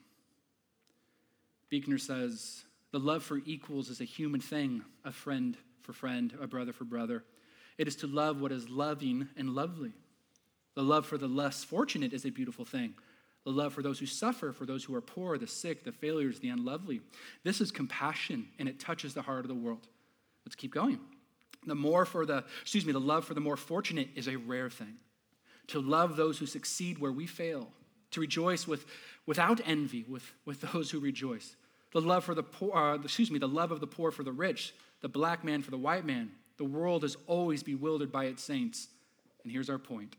Buechner 1.68 1.98
says, 1.98 2.62
The 2.92 3.00
love 3.00 3.24
for 3.24 3.40
equals 3.44 3.88
is 3.88 4.00
a 4.00 4.04
human 4.04 4.40
thing, 4.40 4.84
a 5.04 5.10
friend 5.10 5.56
for 5.82 5.92
friend, 5.92 6.32
a 6.40 6.46
brother 6.46 6.72
for 6.72 6.84
brother. 6.84 7.24
It 7.76 7.88
is 7.88 7.96
to 7.96 8.06
love 8.06 8.40
what 8.40 8.52
is 8.52 8.68
loving 8.68 9.28
and 9.36 9.50
lovely. 9.50 9.94
The 10.76 10.84
love 10.84 11.06
for 11.06 11.18
the 11.18 11.26
less 11.26 11.64
fortunate 11.64 12.12
is 12.12 12.24
a 12.24 12.30
beautiful 12.30 12.64
thing. 12.64 12.94
The 13.44 13.50
love 13.50 13.72
for 13.72 13.82
those 13.82 13.98
who 13.98 14.06
suffer, 14.06 14.52
for 14.52 14.64
those 14.64 14.84
who 14.84 14.94
are 14.94 15.00
poor, 15.00 15.38
the 15.38 15.48
sick, 15.48 15.82
the 15.82 15.90
failures, 15.90 16.38
the 16.38 16.50
unlovely. 16.50 17.00
This 17.42 17.60
is 17.60 17.72
compassion, 17.72 18.46
and 18.60 18.68
it 18.68 18.78
touches 18.78 19.12
the 19.12 19.22
heart 19.22 19.40
of 19.40 19.48
the 19.48 19.56
world. 19.56 19.88
Let's 20.46 20.54
keep 20.54 20.72
going. 20.72 21.00
The 21.66 21.74
more 21.74 22.04
for 22.04 22.24
the, 22.24 22.44
excuse 22.62 22.86
me, 22.86 22.92
the 22.92 23.00
love 23.00 23.24
for 23.24 23.34
the 23.34 23.40
more 23.40 23.56
fortunate 23.56 24.08
is 24.14 24.28
a 24.28 24.36
rare 24.36 24.70
thing. 24.70 24.96
To 25.68 25.80
love 25.80 26.16
those 26.16 26.38
who 26.38 26.46
succeed 26.46 26.98
where 26.98 27.12
we 27.12 27.26
fail, 27.26 27.68
to 28.12 28.20
rejoice 28.20 28.66
with, 28.66 28.86
without 29.26 29.60
envy 29.66 30.04
with, 30.08 30.32
with 30.44 30.60
those 30.72 30.90
who 30.90 31.00
rejoice. 31.00 31.56
The 31.92 32.00
love 32.00 32.24
for 32.24 32.34
the 32.34 32.42
poor, 32.42 32.76
uh, 32.76 32.94
excuse 32.94 33.30
me, 33.30 33.38
the 33.38 33.48
love 33.48 33.72
of 33.72 33.80
the 33.80 33.86
poor 33.86 34.10
for 34.10 34.22
the 34.22 34.32
rich, 34.32 34.74
the 35.00 35.08
black 35.08 35.44
man 35.44 35.62
for 35.62 35.70
the 35.70 35.78
white 35.78 36.06
man. 36.06 36.30
The 36.56 36.64
world 36.64 37.04
is 37.04 37.16
always 37.26 37.62
bewildered 37.62 38.12
by 38.12 38.26
its 38.26 38.42
saints. 38.42 38.88
And 39.42 39.52
here's 39.52 39.70
our 39.70 39.78
point. 39.78 40.16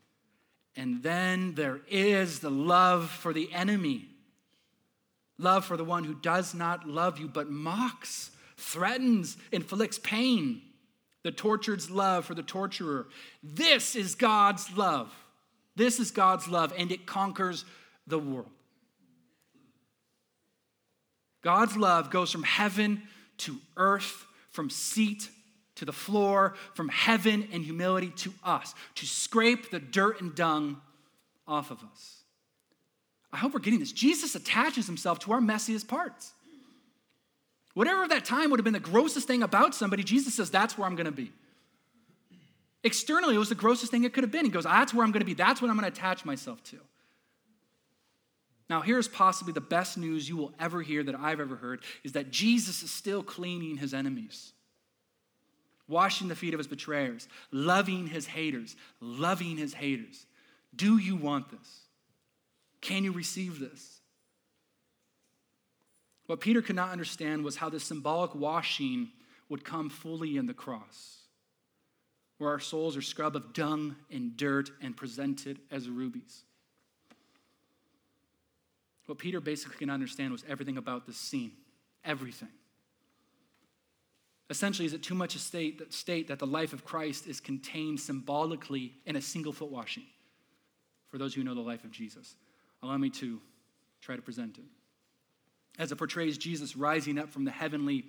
And 0.75 1.03
then 1.03 1.55
there 1.55 1.81
is 1.89 2.39
the 2.39 2.49
love 2.49 3.09
for 3.09 3.33
the 3.33 3.51
enemy. 3.51 4.07
Love 5.37 5.65
for 5.65 5.75
the 5.75 5.83
one 5.83 6.03
who 6.03 6.13
does 6.13 6.53
not 6.53 6.87
love 6.87 7.19
you 7.19 7.27
but 7.27 7.49
mocks, 7.49 8.31
threatens, 8.57 9.37
inflicts 9.51 9.99
pain 9.99 10.61
the 11.23 11.31
tortured's 11.31 11.89
love 11.89 12.25
for 12.25 12.33
the 12.33 12.43
torturer. 12.43 13.07
This 13.43 13.95
is 13.95 14.15
God's 14.15 14.75
love. 14.75 15.13
This 15.75 15.99
is 15.99 16.11
God's 16.11 16.47
love, 16.47 16.73
and 16.77 16.91
it 16.91 17.05
conquers 17.05 17.65
the 18.07 18.19
world. 18.19 18.49
God's 21.41 21.77
love 21.77 22.09
goes 22.09 22.31
from 22.31 22.43
heaven 22.43 23.03
to 23.39 23.57
earth, 23.77 24.25
from 24.51 24.69
seat 24.69 25.29
to 25.75 25.85
the 25.85 25.93
floor, 25.93 26.55
from 26.75 26.89
heaven 26.89 27.47
and 27.51 27.63
humility 27.63 28.09
to 28.17 28.33
us, 28.43 28.75
to 28.95 29.05
scrape 29.05 29.71
the 29.71 29.79
dirt 29.79 30.21
and 30.21 30.35
dung 30.35 30.79
off 31.47 31.71
of 31.71 31.79
us. 31.91 32.23
I 33.33 33.37
hope 33.37 33.53
we're 33.53 33.59
getting 33.59 33.79
this. 33.79 33.91
Jesus 33.91 34.35
attaches 34.35 34.85
himself 34.85 35.19
to 35.19 35.31
our 35.31 35.39
messiest 35.39 35.87
parts. 35.87 36.33
Whatever 37.73 38.07
that 38.07 38.25
time 38.25 38.49
would 38.49 38.59
have 38.59 38.65
been 38.65 38.73
the 38.73 38.79
grossest 38.79 39.27
thing 39.27 39.43
about 39.43 39.73
somebody, 39.73 40.03
Jesus 40.03 40.35
says, 40.35 40.49
that's 40.49 40.77
where 40.77 40.87
I'm 40.87 40.95
going 40.95 41.05
to 41.05 41.11
be. 41.11 41.31
Externally, 42.83 43.35
it 43.35 43.39
was 43.39 43.49
the 43.49 43.55
grossest 43.55 43.91
thing 43.91 44.03
it 44.03 44.13
could 44.13 44.23
have 44.23 44.31
been. 44.31 44.45
He 44.45 44.51
goes, 44.51 44.63
that's 44.63 44.93
where 44.93 45.05
I'm 45.05 45.11
going 45.11 45.21
to 45.21 45.25
be. 45.25 45.33
That's 45.33 45.61
what 45.61 45.69
I'm 45.69 45.77
going 45.77 45.89
to 45.89 45.97
attach 45.97 46.25
myself 46.25 46.63
to. 46.65 46.77
Now, 48.69 48.81
here's 48.81 49.07
possibly 49.07 49.53
the 49.53 49.61
best 49.61 49.97
news 49.97 50.27
you 50.27 50.37
will 50.37 50.53
ever 50.59 50.81
hear 50.81 51.03
that 51.03 51.15
I've 51.15 51.39
ever 51.39 51.57
heard 51.57 51.83
is 52.03 52.13
that 52.13 52.31
Jesus 52.31 52.81
is 52.83 52.89
still 52.89 53.21
cleaning 53.21 53.77
his 53.77 53.93
enemies, 53.93 54.53
washing 55.87 56.27
the 56.27 56.35
feet 56.35 56.53
of 56.53 56.57
his 56.57 56.67
betrayers, 56.67 57.27
loving 57.51 58.07
his 58.07 58.25
haters, 58.25 58.75
loving 58.99 59.57
his 59.57 59.73
haters. 59.73 60.25
Do 60.75 60.97
you 60.97 61.15
want 61.17 61.51
this? 61.51 61.81
Can 62.79 63.03
you 63.03 63.11
receive 63.11 63.59
this? 63.59 64.00
What 66.31 66.39
Peter 66.39 66.61
could 66.61 66.77
not 66.77 66.91
understand 66.91 67.43
was 67.43 67.57
how 67.57 67.67
this 67.67 67.83
symbolic 67.83 68.33
washing 68.33 69.09
would 69.49 69.65
come 69.65 69.89
fully 69.89 70.37
in 70.37 70.45
the 70.45 70.53
cross, 70.53 71.17
where 72.37 72.49
our 72.49 72.59
souls 72.61 72.95
are 72.95 73.01
scrubbed 73.01 73.35
of 73.35 73.51
dung 73.51 73.97
and 74.09 74.37
dirt 74.37 74.71
and 74.81 74.95
presented 74.95 75.59
as 75.69 75.89
rubies. 75.89 76.43
What 79.07 79.17
Peter 79.17 79.41
basically 79.41 79.75
could 79.75 79.89
not 79.89 79.95
understand 79.95 80.31
was 80.31 80.45
everything 80.47 80.77
about 80.77 81.05
this 81.05 81.17
scene. 81.17 81.51
Everything. 82.05 82.47
Essentially, 84.49 84.85
is 84.85 84.93
it 84.93 85.03
too 85.03 85.15
much 85.15 85.35
a 85.35 85.39
state 85.39 85.91
state 85.93 86.29
that 86.29 86.39
the 86.39 86.47
life 86.47 86.71
of 86.71 86.85
Christ 86.85 87.27
is 87.27 87.41
contained 87.41 87.99
symbolically 87.99 88.93
in 89.05 89.17
a 89.17 89.21
single 89.21 89.51
foot 89.51 89.69
washing? 89.69 90.05
For 91.09 91.17
those 91.17 91.33
who 91.33 91.43
know 91.43 91.55
the 91.55 91.59
life 91.59 91.83
of 91.83 91.91
Jesus, 91.91 92.37
allow 92.81 92.95
me 92.95 93.09
to 93.09 93.41
try 93.99 94.15
to 94.15 94.21
present 94.21 94.59
it 94.59 94.63
as 95.81 95.91
it 95.91 95.95
portrays 95.95 96.37
Jesus 96.37 96.75
rising 96.75 97.17
up 97.17 97.31
from 97.31 97.43
the 97.43 97.49
heavenly, 97.49 98.05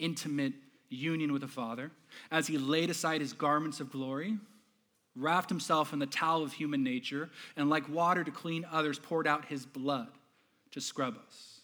intimate 0.00 0.54
union 0.88 1.32
with 1.32 1.42
the 1.42 1.48
Father, 1.48 1.92
as 2.32 2.48
he 2.48 2.58
laid 2.58 2.90
aside 2.90 3.20
his 3.20 3.32
garments 3.32 3.78
of 3.78 3.92
glory, 3.92 4.36
wrapped 5.14 5.48
himself 5.48 5.92
in 5.92 6.00
the 6.00 6.06
towel 6.06 6.42
of 6.42 6.52
human 6.52 6.82
nature, 6.82 7.30
and 7.56 7.70
like 7.70 7.88
water 7.88 8.24
to 8.24 8.32
clean 8.32 8.66
others, 8.72 8.98
poured 8.98 9.28
out 9.28 9.44
his 9.44 9.64
blood 9.64 10.08
to 10.72 10.80
scrub 10.80 11.16
us. 11.28 11.60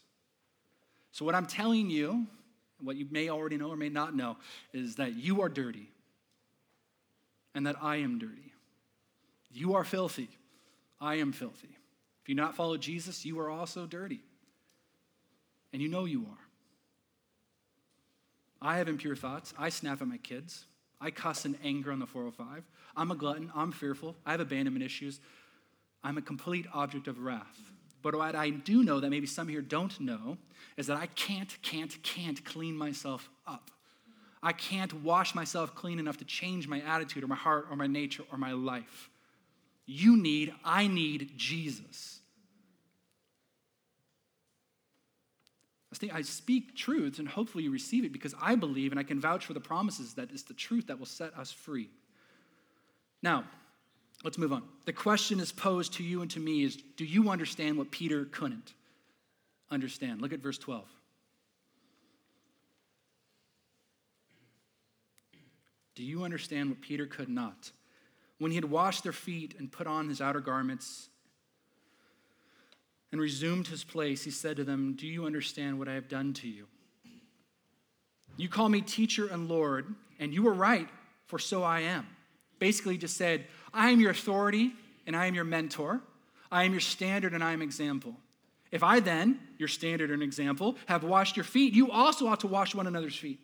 So, 1.11 1.25
what 1.25 1.35
I'm 1.35 1.47
telling 1.47 1.91
you, 1.91 2.29
what 2.81 2.95
you 2.95 3.09
may 3.11 3.29
already 3.29 3.57
know 3.57 3.71
or 3.71 3.77
may 3.77 3.89
not 3.89 4.15
know, 4.15 4.37
is 4.73 4.95
that 4.95 5.17
you 5.17 5.43
are 5.43 5.49
dirty 5.49 5.91
and 7.57 7.67
that 7.67 7.75
I 7.83 7.97
am 7.97 8.21
dirty. 8.21 8.53
You 9.51 9.75
are 9.75 9.83
filthy. 9.83 10.29
I 11.01 11.17
am 11.17 11.33
filthy. 11.33 11.77
If 12.23 12.29
you 12.29 12.37
not 12.37 12.55
follow 12.55 12.77
Jesus, 12.77 13.25
you 13.25 13.41
are 13.41 13.51
also 13.51 13.87
dirty. 13.87 14.21
And 15.73 15.83
you 15.83 15.89
know 15.89 16.05
you 16.05 16.27
are. 16.31 16.39
I 18.61 18.79
have 18.79 18.89
impure 18.89 19.17
thoughts. 19.17 19.55
I 19.59 19.69
snap 19.69 20.03
at 20.03 20.09
my 20.09 20.17
kids. 20.19 20.65
I 21.01 21.11
cuss 21.11 21.45
in 21.45 21.57
anger 21.63 21.93
on 21.93 22.01
the 22.01 22.07
405. 22.07 22.65
I'm 22.97 23.11
a 23.11 23.15
glutton. 23.15 23.53
I'm 23.55 23.71
fearful. 23.71 24.17
I 24.27 24.33
have 24.33 24.41
abandonment 24.41 24.85
issues. 24.85 25.21
I'm 26.03 26.19
a 26.19 26.23
complete 26.23 26.67
object 26.73 27.07
of 27.07 27.21
wrath. 27.21 27.71
But 28.03 28.15
what 28.15 28.35
I 28.35 28.51
do 28.51 28.83
know 28.83 29.01
that 29.01 29.11
maybe 29.11 29.27
some 29.27 29.49
here 29.49 29.61
don't 29.61 29.99
know 30.01 30.39
is 30.77 30.87
that 30.87 30.97
I 30.97 31.07
can't, 31.07 31.57
can't, 31.63 32.01
can't 32.03 32.45
clean 32.45 32.77
myself 32.77 33.29
up. 33.47 33.71
I 34.43 34.53
can't 34.53 35.03
wash 35.03 35.35
myself 35.35 35.75
clean 35.75 35.99
enough 35.99 36.19
to 36.19 36.25
change 36.25 36.69
my 36.69 36.81
attitude 36.83 37.25
or 37.25 37.27
my 37.27 37.37
heart 37.37 37.67
or 37.71 37.77
my 37.77 37.89
nature 37.89 38.23
or 38.31 38.39
my 38.39 38.53
life. 38.53 39.11
You 39.85 40.17
need, 40.17 40.55
I 40.65 40.87
need 40.87 41.33
Jesus. 41.37 42.18
I 46.13 46.23
speak 46.23 46.77
truths 46.77 47.19
and 47.19 47.27
hopefully 47.27 47.65
you 47.65 47.71
receive 47.71 48.05
it 48.05 48.13
because 48.13 48.35
I 48.41 48.55
believe 48.55 48.93
and 48.93 49.01
I 49.01 49.03
can 49.03 49.21
vouch 49.21 49.47
for 49.47 49.55
the 49.55 49.61
promises 49.61 50.15
that 50.15 50.31
it's 50.33 50.43
the 50.43 50.55
truth 50.55 50.87
that 50.89 50.99
will 50.99 51.07
set 51.07 51.37
us 51.37 51.51
free. 51.51 51.89
Now, 53.23 53.45
let's 54.23 54.39
move 54.39 54.53
on. 54.53 54.63
The 54.85 54.93
question 54.93 55.41
is 55.41 55.51
posed 55.51 55.95
to 55.95 56.05
you 56.05 56.21
and 56.21 56.31
to 56.33 56.41
me 56.41 56.63
is 56.63 56.77
do 56.97 57.05
you 57.05 57.31
understand 57.31 57.79
what 57.79 57.91
Peter 57.91 58.27
couldn't 58.27 58.75
understand? 59.71 60.21
Look 60.21 60.33
at 60.33 60.41
verse 60.41 60.59
12. 60.59 60.85
Do 65.95 66.05
you 66.05 66.23
understand 66.23 66.69
what 66.69 66.81
Peter 66.81 67.07
could 67.07 67.29
not? 67.29 67.73
When 68.39 68.53
he 68.53 68.57
had 68.57 68.67
washed 68.67 69.03
their 69.03 69.13
feet 69.13 69.57
and 69.59 69.73
put 69.73 69.89
on 69.89 70.09
his 70.09 70.21
outer 70.21 70.39
garments 70.39 71.09
and 73.11 73.21
resumed 73.21 73.69
his 73.69 73.85
place, 73.85 74.25
he 74.25 74.31
said 74.31 74.57
to 74.57 74.65
them, 74.65 74.95
Do 74.95 75.07
you 75.07 75.27
understand 75.27 75.79
what 75.79 75.89
I 75.89 75.95
have 75.95 76.09
done 76.09 76.33
to 76.35 76.49
you? 76.49 76.67
You 78.37 78.49
call 78.49 78.69
me 78.69 78.81
teacher 78.81 79.27
and 79.27 79.49
Lord, 79.49 79.95
and 80.19 80.33
you 80.33 80.47
are 80.47 80.55
right, 80.55 80.89
for 81.27 81.39
so 81.39 81.63
I 81.63 81.81
am 81.81 82.07
basically 82.59 82.97
just 82.97 83.17
said, 83.17 83.47
I 83.73 83.91
am 83.91 84.01
your 84.01 84.11
authority 84.11 84.73
and 85.07 85.17
I 85.17 85.27
am 85.27 85.35
your 85.35 85.45
mentor. 85.45 86.01
I 86.51 86.65
am 86.65 86.73
your 86.73 86.81
standard 86.81 87.35
and 87.35 87.45
I 87.45 87.53
am 87.53 87.63
example. 87.63 88.15
If 88.71 88.83
I 88.83 89.01
then, 89.01 89.41
your 89.59 89.69
standard 89.69 90.11
and 90.11 90.23
example, 90.23 90.77
have 90.87 91.05
washed 91.05 91.37
your 91.37 91.45
feet, 91.45 91.73
you 91.75 91.91
also 91.91 92.27
ought 92.27 92.41
to 92.41 92.47
wash 92.47 92.75
one 92.75 92.87
another's 92.87 93.17
feet. 93.17 93.39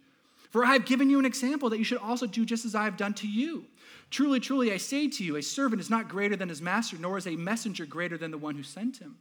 For 0.51 0.65
I 0.65 0.73
have 0.73 0.85
given 0.85 1.11
you 1.11 1.19
an 1.19 1.25
example 1.25 1.71
that 1.71 1.79
you 1.79 1.85
should 1.85 1.99
also 1.99 2.27
do 2.27 2.45
just 2.45 2.65
as 2.65 2.75
I 2.75 2.85
have 2.85 2.97
done 2.97 3.15
to 3.15 3.29
you. 3.29 3.65
Truly, 4.11 4.39
truly, 4.39 4.73
I 4.73 4.77
say 4.77 5.09
to 5.09 5.25
you, 5.25 5.37
a 5.37 5.43
servant 5.43 5.81
is 5.81 5.91
not 5.91 6.09
greater 6.09 6.37
than 6.37 6.49
his 6.49 6.63
master, 6.63 6.97
nor 6.99 7.19
is 7.19 7.27
a 7.27 7.37
messenger 7.37 7.87
greater 7.87 8.17
than 8.17 8.31
the 8.31 8.39
one 8.39 8.55
who 8.55 8.63
sent 8.63 8.99
him. 8.99 9.17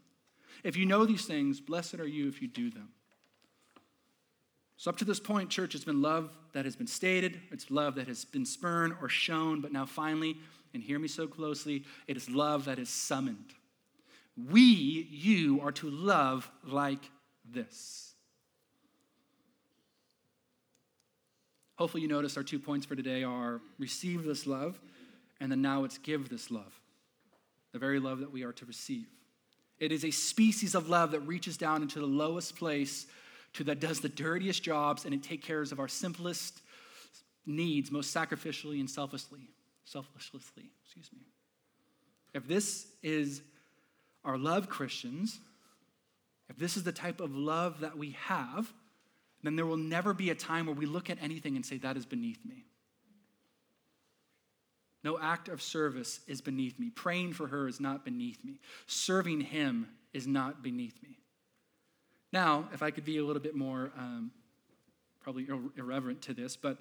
If 0.64 0.78
you 0.78 0.86
know 0.86 1.06
these 1.06 1.26
things, 1.26 1.60
blessed 1.60 1.96
are 1.96 2.08
you 2.08 2.28
if 2.28 2.42
you 2.42 2.48
do 2.48 2.70
them. 2.70 2.90
So, 4.78 4.90
up 4.90 4.98
to 4.98 5.06
this 5.06 5.20
point, 5.20 5.50
church, 5.50 5.76
it's 5.76 5.84
been 5.84 6.02
love 6.02 6.36
that 6.54 6.66
has 6.66 6.76
been 6.76 6.88
stated, 6.88 7.40
it's 7.52 7.70
love 7.70 7.96
that 7.96 8.08
has 8.08 8.26
been 8.26 8.46
spurned 8.46 8.96
or 9.02 9.08
shown, 9.08 9.62
but 9.62 9.72
now 9.72 9.86
finally, 9.86 10.38
and 10.74 10.82
hear 10.82 11.00
me 11.00 11.08
so 11.08 11.28
closely, 11.28 11.84
it 12.08 12.18
is 12.18 12.30
love 12.30 12.66
that 12.66 12.80
is 12.80 12.90
summoned. 12.90 13.54
We, 14.52 14.62
you, 15.10 15.62
are 15.62 15.72
to 15.74 15.90
love 15.90 16.50
like 16.66 17.12
this. 17.50 18.14
Hopefully, 21.76 22.02
you 22.02 22.10
notice 22.10 22.36
our 22.36 22.44
two 22.44 22.60
points 22.60 22.86
for 22.86 22.96
today 22.96 23.24
are 23.24 23.62
receive 23.78 24.24
this 24.24 24.48
love, 24.48 24.80
and 25.40 25.52
then 25.52 25.62
now 25.62 25.84
it's 25.84 25.98
give 25.98 26.30
this 26.30 26.50
love, 26.50 26.80
the 27.72 27.80
very 27.80 28.00
love 28.00 28.20
that 28.20 28.32
we 28.32 28.44
are 28.44 28.54
to 28.54 28.66
receive. 28.66 29.08
It 29.84 29.92
is 29.92 30.06
a 30.06 30.12
species 30.12 30.76
of 30.76 30.88
love 30.88 31.12
that 31.12 31.20
reaches 31.22 31.58
down 31.58 31.82
into 31.82 32.00
the 32.00 32.06
lowest 32.06 32.56
place 32.56 33.06
to 33.52 33.66
that 33.66 33.82
does 33.82 34.00
the 34.00 34.08
dirtiest 34.08 34.64
jobs 34.64 35.04
and 35.04 35.14
it 35.14 35.24
takes 35.24 35.46
care 35.46 35.62
of 35.62 35.78
our 35.78 35.90
simplest 35.90 36.62
needs 37.46 37.92
most 37.92 38.16
sacrificially 38.16 38.80
and 38.80 38.90
selflessly. 38.90 39.50
Selflessly, 39.84 40.72
excuse 40.86 41.10
me. 41.12 41.20
If 42.34 42.48
this 42.48 42.88
is 43.04 43.42
our 44.24 44.38
love, 44.38 44.70
Christians, 44.70 45.38
if 46.50 46.58
this 46.58 46.78
is 46.78 46.84
the 46.84 46.94
type 46.94 47.20
of 47.20 47.36
love 47.36 47.82
that 47.82 47.98
we 47.98 48.12
have, 48.12 48.72
then 49.44 49.58
there 49.58 49.66
will 49.66 49.76
never 49.76 50.14
be 50.14 50.30
a 50.30 50.36
time 50.36 50.68
where 50.68 50.76
we 50.76 50.86
look 50.86 51.10
at 51.10 51.18
anything 51.22 51.58
and 51.58 51.66
say, 51.66 51.78
that 51.80 51.98
is 51.98 52.06
beneath 52.06 52.40
me. 52.46 52.64
No 55.04 55.20
act 55.20 55.50
of 55.50 55.62
service 55.62 56.22
is 56.28 56.42
beneath 56.42 56.80
me. 56.80 56.90
Praying 56.90 57.34
for 57.34 57.48
her 57.48 57.68
is 57.68 57.80
not 57.80 58.06
beneath 58.06 58.44
me. 58.44 58.60
Serving 58.88 59.42
him 59.42 59.88
is 60.14 60.28
not 60.28 60.64
beneath 60.64 61.02
me. 61.04 61.18
Now, 62.32 62.70
if 62.74 62.82
I 62.82 62.92
could 62.92 63.06
be 63.06 63.18
a 63.18 63.26
little 63.26 63.42
bit 63.42 63.56
more 63.56 63.92
um, 63.98 64.32
probably 65.22 65.48
irreverent 65.78 66.22
to 66.24 66.34
this, 66.34 66.56
but 66.56 66.78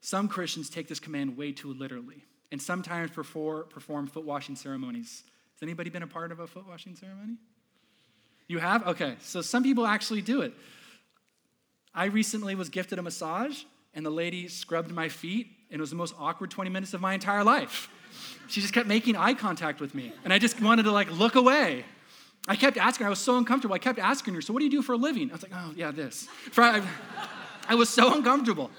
some 0.00 0.28
Christians 0.28 0.70
take 0.70 0.88
this 0.88 1.00
command 1.00 1.36
way 1.36 1.52
too 1.52 1.72
literally 1.72 2.24
and 2.50 2.60
sometimes 2.60 3.10
perform, 3.10 3.66
perform 3.68 4.06
foot 4.06 4.24
washing 4.24 4.56
ceremonies. 4.56 5.22
Has 5.54 5.62
anybody 5.62 5.90
been 5.90 6.02
a 6.02 6.06
part 6.06 6.32
of 6.32 6.40
a 6.40 6.46
foot 6.46 6.66
washing 6.66 6.96
ceremony? 6.96 7.36
You 8.48 8.58
have? 8.58 8.86
Okay, 8.86 9.16
so 9.20 9.42
some 9.42 9.62
people 9.62 9.86
actually 9.86 10.22
do 10.22 10.40
it. 10.40 10.52
I 11.94 12.06
recently 12.06 12.54
was 12.54 12.68
gifted 12.68 12.98
a 12.98 13.02
massage, 13.02 13.62
and 13.94 14.04
the 14.04 14.10
lady 14.10 14.48
scrubbed 14.48 14.90
my 14.90 15.08
feet, 15.08 15.48
and 15.70 15.78
it 15.78 15.80
was 15.80 15.90
the 15.90 15.96
most 15.96 16.14
awkward 16.18 16.50
20 16.50 16.70
minutes 16.70 16.94
of 16.94 17.00
my 17.00 17.14
entire 17.14 17.44
life. 17.44 17.90
She 18.48 18.60
just 18.60 18.74
kept 18.74 18.88
making 18.88 19.16
eye 19.16 19.34
contact 19.34 19.80
with 19.80 19.94
me, 19.94 20.12
and 20.24 20.32
I 20.32 20.38
just 20.38 20.60
wanted 20.60 20.84
to 20.84 20.92
like 20.92 21.10
look 21.12 21.34
away. 21.34 21.84
I 22.48 22.56
kept 22.56 22.76
asking 22.76 23.04
her, 23.04 23.08
I 23.08 23.10
was 23.10 23.18
so 23.18 23.36
uncomfortable. 23.36 23.74
I 23.74 23.78
kept 23.78 23.98
asking 23.98 24.34
her, 24.34 24.40
So, 24.40 24.52
what 24.52 24.60
do 24.60 24.64
you 24.64 24.70
do 24.70 24.82
for 24.82 24.94
a 24.94 24.96
living? 24.96 25.30
I 25.30 25.34
was 25.34 25.42
like, 25.42 25.52
Oh, 25.54 25.72
yeah, 25.76 25.90
this. 25.90 26.26
I, 26.56 26.82
I 27.68 27.74
was 27.74 27.88
so 27.88 28.14
uncomfortable. 28.14 28.70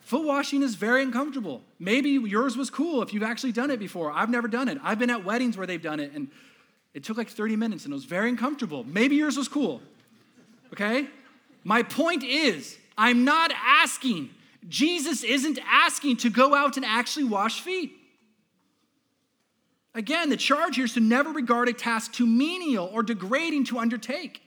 Foot 0.00 0.24
washing 0.24 0.62
is 0.62 0.74
very 0.74 1.02
uncomfortable. 1.02 1.62
Maybe 1.78 2.10
yours 2.10 2.56
was 2.56 2.68
cool 2.68 3.02
if 3.02 3.12
you've 3.12 3.22
actually 3.22 3.52
done 3.52 3.70
it 3.70 3.78
before. 3.78 4.10
I've 4.10 4.30
never 4.30 4.48
done 4.48 4.68
it. 4.68 4.78
I've 4.82 4.98
been 4.98 5.10
at 5.10 5.24
weddings 5.24 5.56
where 5.56 5.66
they've 5.66 5.80
done 5.80 6.00
it, 6.00 6.12
and 6.12 6.28
it 6.94 7.04
took 7.04 7.16
like 7.16 7.28
30 7.28 7.56
minutes 7.56 7.84
and 7.84 7.92
it 7.92 7.94
was 7.94 8.04
very 8.04 8.28
uncomfortable. 8.28 8.82
Maybe 8.84 9.16
yours 9.16 9.36
was 9.36 9.46
cool. 9.46 9.80
Okay? 10.72 11.06
My 11.62 11.82
point 11.82 12.24
is, 12.24 12.76
I'm 12.98 13.24
not 13.24 13.52
asking. 13.54 14.30
Jesus 14.68 15.24
isn't 15.24 15.58
asking 15.66 16.18
to 16.18 16.30
go 16.30 16.54
out 16.54 16.76
and 16.76 16.84
actually 16.84 17.24
wash 17.24 17.60
feet. 17.60 17.92
Again, 19.94 20.30
the 20.30 20.36
charge 20.36 20.76
here 20.76 20.84
is 20.84 20.94
to 20.94 21.00
never 21.00 21.30
regard 21.30 21.68
a 21.68 21.72
task 21.72 22.12
too 22.12 22.26
menial 22.26 22.88
or 22.92 23.02
degrading 23.02 23.64
to 23.66 23.78
undertake. 23.78 24.42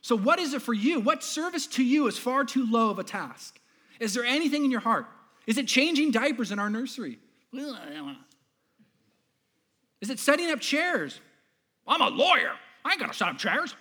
So, 0.00 0.16
what 0.16 0.38
is 0.38 0.54
it 0.54 0.62
for 0.62 0.74
you? 0.74 1.00
What 1.00 1.22
service 1.22 1.66
to 1.68 1.84
you 1.84 2.06
is 2.06 2.18
far 2.18 2.44
too 2.44 2.66
low 2.70 2.90
of 2.90 2.98
a 2.98 3.04
task? 3.04 3.60
Is 4.00 4.14
there 4.14 4.24
anything 4.24 4.64
in 4.64 4.70
your 4.70 4.80
heart? 4.80 5.06
Is 5.46 5.58
it 5.58 5.68
changing 5.68 6.10
diapers 6.10 6.50
in 6.50 6.58
our 6.58 6.70
nursery? 6.70 7.18
Is 10.00 10.10
it 10.10 10.18
setting 10.18 10.50
up 10.50 10.60
chairs? 10.60 11.20
I'm 11.86 12.00
a 12.00 12.08
lawyer. 12.08 12.52
I 12.84 12.92
ain't 12.92 13.00
gonna 13.00 13.14
set 13.14 13.28
up 13.28 13.38
chairs. 13.38 13.74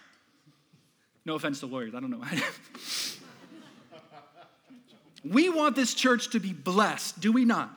No 1.26 1.36
offense 1.36 1.60
to 1.62 1.66
lawyers, 1.66 1.96
I 1.96 2.00
don't 2.00 2.12
know. 2.12 2.24
we 5.26 5.50
want 5.50 5.76
this 5.76 5.94
church 5.94 6.30
to 6.32 6.40
be 6.40 6.54
blessed, 6.54 7.20
do 7.20 7.32
we 7.32 7.46
not? 7.46 7.70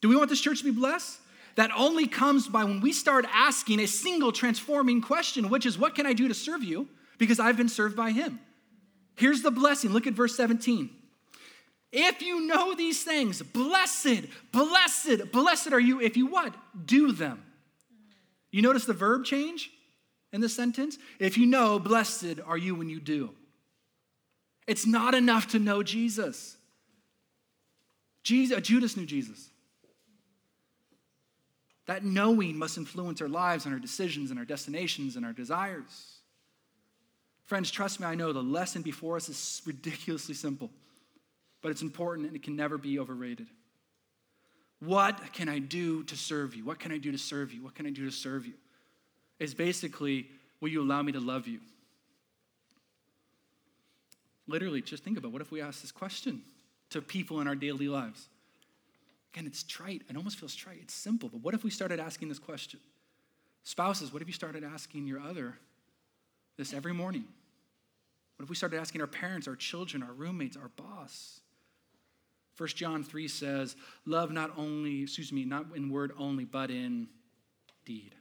Do 0.00 0.08
we 0.08 0.16
want 0.16 0.30
this 0.30 0.40
church 0.40 0.58
to 0.58 0.64
be 0.64 0.70
blessed? 0.70 1.18
That 1.56 1.70
only 1.76 2.06
comes 2.06 2.48
by 2.48 2.64
when 2.64 2.80
we 2.80 2.92
start 2.92 3.26
asking 3.32 3.80
a 3.80 3.86
single 3.86 4.32
transforming 4.32 5.02
question, 5.02 5.50
which 5.50 5.66
is, 5.66 5.78
What 5.78 5.94
can 5.94 6.06
I 6.06 6.12
do 6.12 6.28
to 6.28 6.34
serve 6.34 6.62
you? 6.62 6.88
Because 7.18 7.38
I've 7.38 7.56
been 7.56 7.68
served 7.68 7.96
by 7.96 8.10
Him. 8.10 8.40
Here's 9.16 9.42
the 9.42 9.50
blessing. 9.50 9.90
Look 9.90 10.06
at 10.06 10.14
verse 10.14 10.34
17. 10.34 10.88
If 11.92 12.22
you 12.22 12.46
know 12.46 12.74
these 12.74 13.04
things, 13.04 13.42
blessed, 13.42 14.24
blessed, 14.50 15.30
blessed 15.30 15.72
are 15.72 15.80
you 15.80 16.00
if 16.00 16.16
you 16.16 16.26
what? 16.26 16.54
Do 16.86 17.12
them. 17.12 17.42
You 18.50 18.62
notice 18.62 18.86
the 18.86 18.94
verb 18.94 19.24
change 19.24 19.70
in 20.32 20.40
the 20.40 20.48
sentence? 20.48 20.96
If 21.18 21.36
you 21.36 21.44
know, 21.44 21.78
blessed 21.78 22.40
are 22.46 22.56
you 22.56 22.74
when 22.74 22.88
you 22.88 22.98
do. 22.98 23.30
It's 24.66 24.86
not 24.86 25.14
enough 25.14 25.48
to 25.48 25.58
know 25.58 25.82
Jesus. 25.82 26.56
Jesus 28.22 28.60
Judas 28.62 28.96
knew 28.96 29.06
Jesus. 29.06 29.48
That 31.86 32.04
knowing 32.04 32.56
must 32.56 32.78
influence 32.78 33.20
our 33.20 33.28
lives 33.28 33.64
and 33.64 33.74
our 33.74 33.80
decisions 33.80 34.30
and 34.30 34.38
our 34.38 34.44
destinations 34.44 35.16
and 35.16 35.26
our 35.26 35.32
desires. 35.32 36.18
Friends, 37.44 37.70
trust 37.70 38.00
me, 38.00 38.06
I 38.06 38.14
know 38.14 38.32
the 38.32 38.42
lesson 38.42 38.82
before 38.82 39.16
us 39.16 39.28
is 39.28 39.62
ridiculously 39.66 40.34
simple, 40.34 40.70
but 41.60 41.70
it's 41.70 41.82
important 41.82 42.28
and 42.28 42.36
it 42.36 42.42
can 42.42 42.54
never 42.54 42.78
be 42.78 42.98
overrated. 42.98 43.48
What 44.78 45.32
can 45.32 45.48
I 45.48 45.58
do 45.58 46.02
to 46.04 46.16
serve 46.16 46.54
you? 46.54 46.64
What 46.64 46.78
can 46.78 46.92
I 46.92 46.98
do 46.98 47.12
to 47.12 47.18
serve 47.18 47.52
you? 47.52 47.62
What 47.62 47.74
can 47.74 47.86
I 47.86 47.90
do 47.90 48.04
to 48.04 48.12
serve 48.12 48.46
you? 48.46 48.54
Is 49.38 49.54
basically, 49.54 50.28
will 50.60 50.68
you 50.68 50.82
allow 50.82 51.02
me 51.02 51.12
to 51.12 51.20
love 51.20 51.46
you? 51.46 51.60
Literally, 54.46 54.82
just 54.82 55.04
think 55.04 55.18
about 55.18 55.32
what 55.32 55.42
if 55.42 55.50
we 55.50 55.60
ask 55.60 55.82
this 55.82 55.92
question 55.92 56.42
to 56.90 57.00
people 57.00 57.40
in 57.40 57.46
our 57.46 57.54
daily 57.54 57.88
lives? 57.88 58.28
Again, 59.32 59.46
it's 59.46 59.62
trite. 59.62 60.02
It 60.08 60.16
almost 60.16 60.38
feels 60.38 60.54
trite. 60.54 60.78
It's 60.82 60.94
simple. 60.94 61.28
But 61.28 61.42
what 61.42 61.54
if 61.54 61.64
we 61.64 61.70
started 61.70 62.00
asking 62.00 62.28
this 62.28 62.38
question? 62.38 62.80
Spouses, 63.64 64.12
what 64.12 64.20
if 64.20 64.28
you 64.28 64.34
started 64.34 64.64
asking 64.64 65.06
your 65.06 65.20
other 65.20 65.56
this 66.58 66.74
every 66.74 66.92
morning? 66.92 67.24
What 68.36 68.44
if 68.44 68.50
we 68.50 68.56
started 68.56 68.78
asking 68.78 69.00
our 69.00 69.06
parents, 69.06 69.46
our 69.46 69.56
children, 69.56 70.02
our 70.02 70.12
roommates, 70.12 70.56
our 70.56 70.70
boss? 70.76 71.40
1 72.58 72.68
John 72.70 73.04
3 73.04 73.28
says, 73.28 73.76
Love 74.04 74.30
not 74.30 74.50
only, 74.58 75.02
excuse 75.02 75.32
me, 75.32 75.44
not 75.44 75.66
in 75.74 75.90
word 75.90 76.12
only, 76.18 76.44
but 76.44 76.70
in 76.70 77.08
deed. 77.84 78.14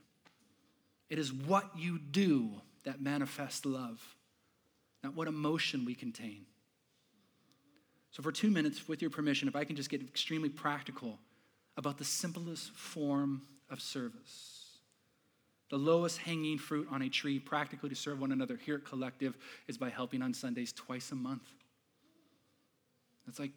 It 1.10 1.20
is 1.20 1.34
what 1.34 1.66
you 1.76 2.00
do 2.00 2.52
that 2.84 3.02
manifests 3.02 3.66
love, 3.66 4.00
not 5.04 5.16
what 5.16 5.28
emotion 5.28 5.86
we 5.86 5.96
contain. 5.96 6.46
So, 8.12 8.22
for 8.22 8.32
two 8.32 8.52
minutes, 8.52 8.88
with 8.88 9.02
your 9.02 9.10
permission, 9.10 9.48
if 9.48 9.56
I 9.56 9.64
can 9.64 9.76
just 9.76 9.90
get 9.90 10.02
extremely 10.02 10.50
practical 10.50 11.18
about 11.78 11.98
the 11.98 12.04
simplest 12.04 12.72
form 12.72 13.44
of 13.70 13.82
service. 13.82 14.62
The 15.70 15.78
lowest 15.78 16.18
hanging 16.18 16.58
fruit 16.58 16.88
on 16.92 17.02
a 17.02 17.10
tree, 17.10 17.40
practically 17.40 17.90
to 17.90 17.96
serve 17.96 18.20
one 18.20 18.34
another 18.34 18.58
here 18.58 18.76
at 18.76 18.84
Collective, 18.84 19.38
is 19.68 19.78
by 19.78 19.90
helping 19.90 20.22
on 20.22 20.34
Sundays 20.34 20.74
twice 20.74 21.12
a 21.12 21.16
month. 21.16 21.54
That's 23.26 23.40
like 23.40 23.52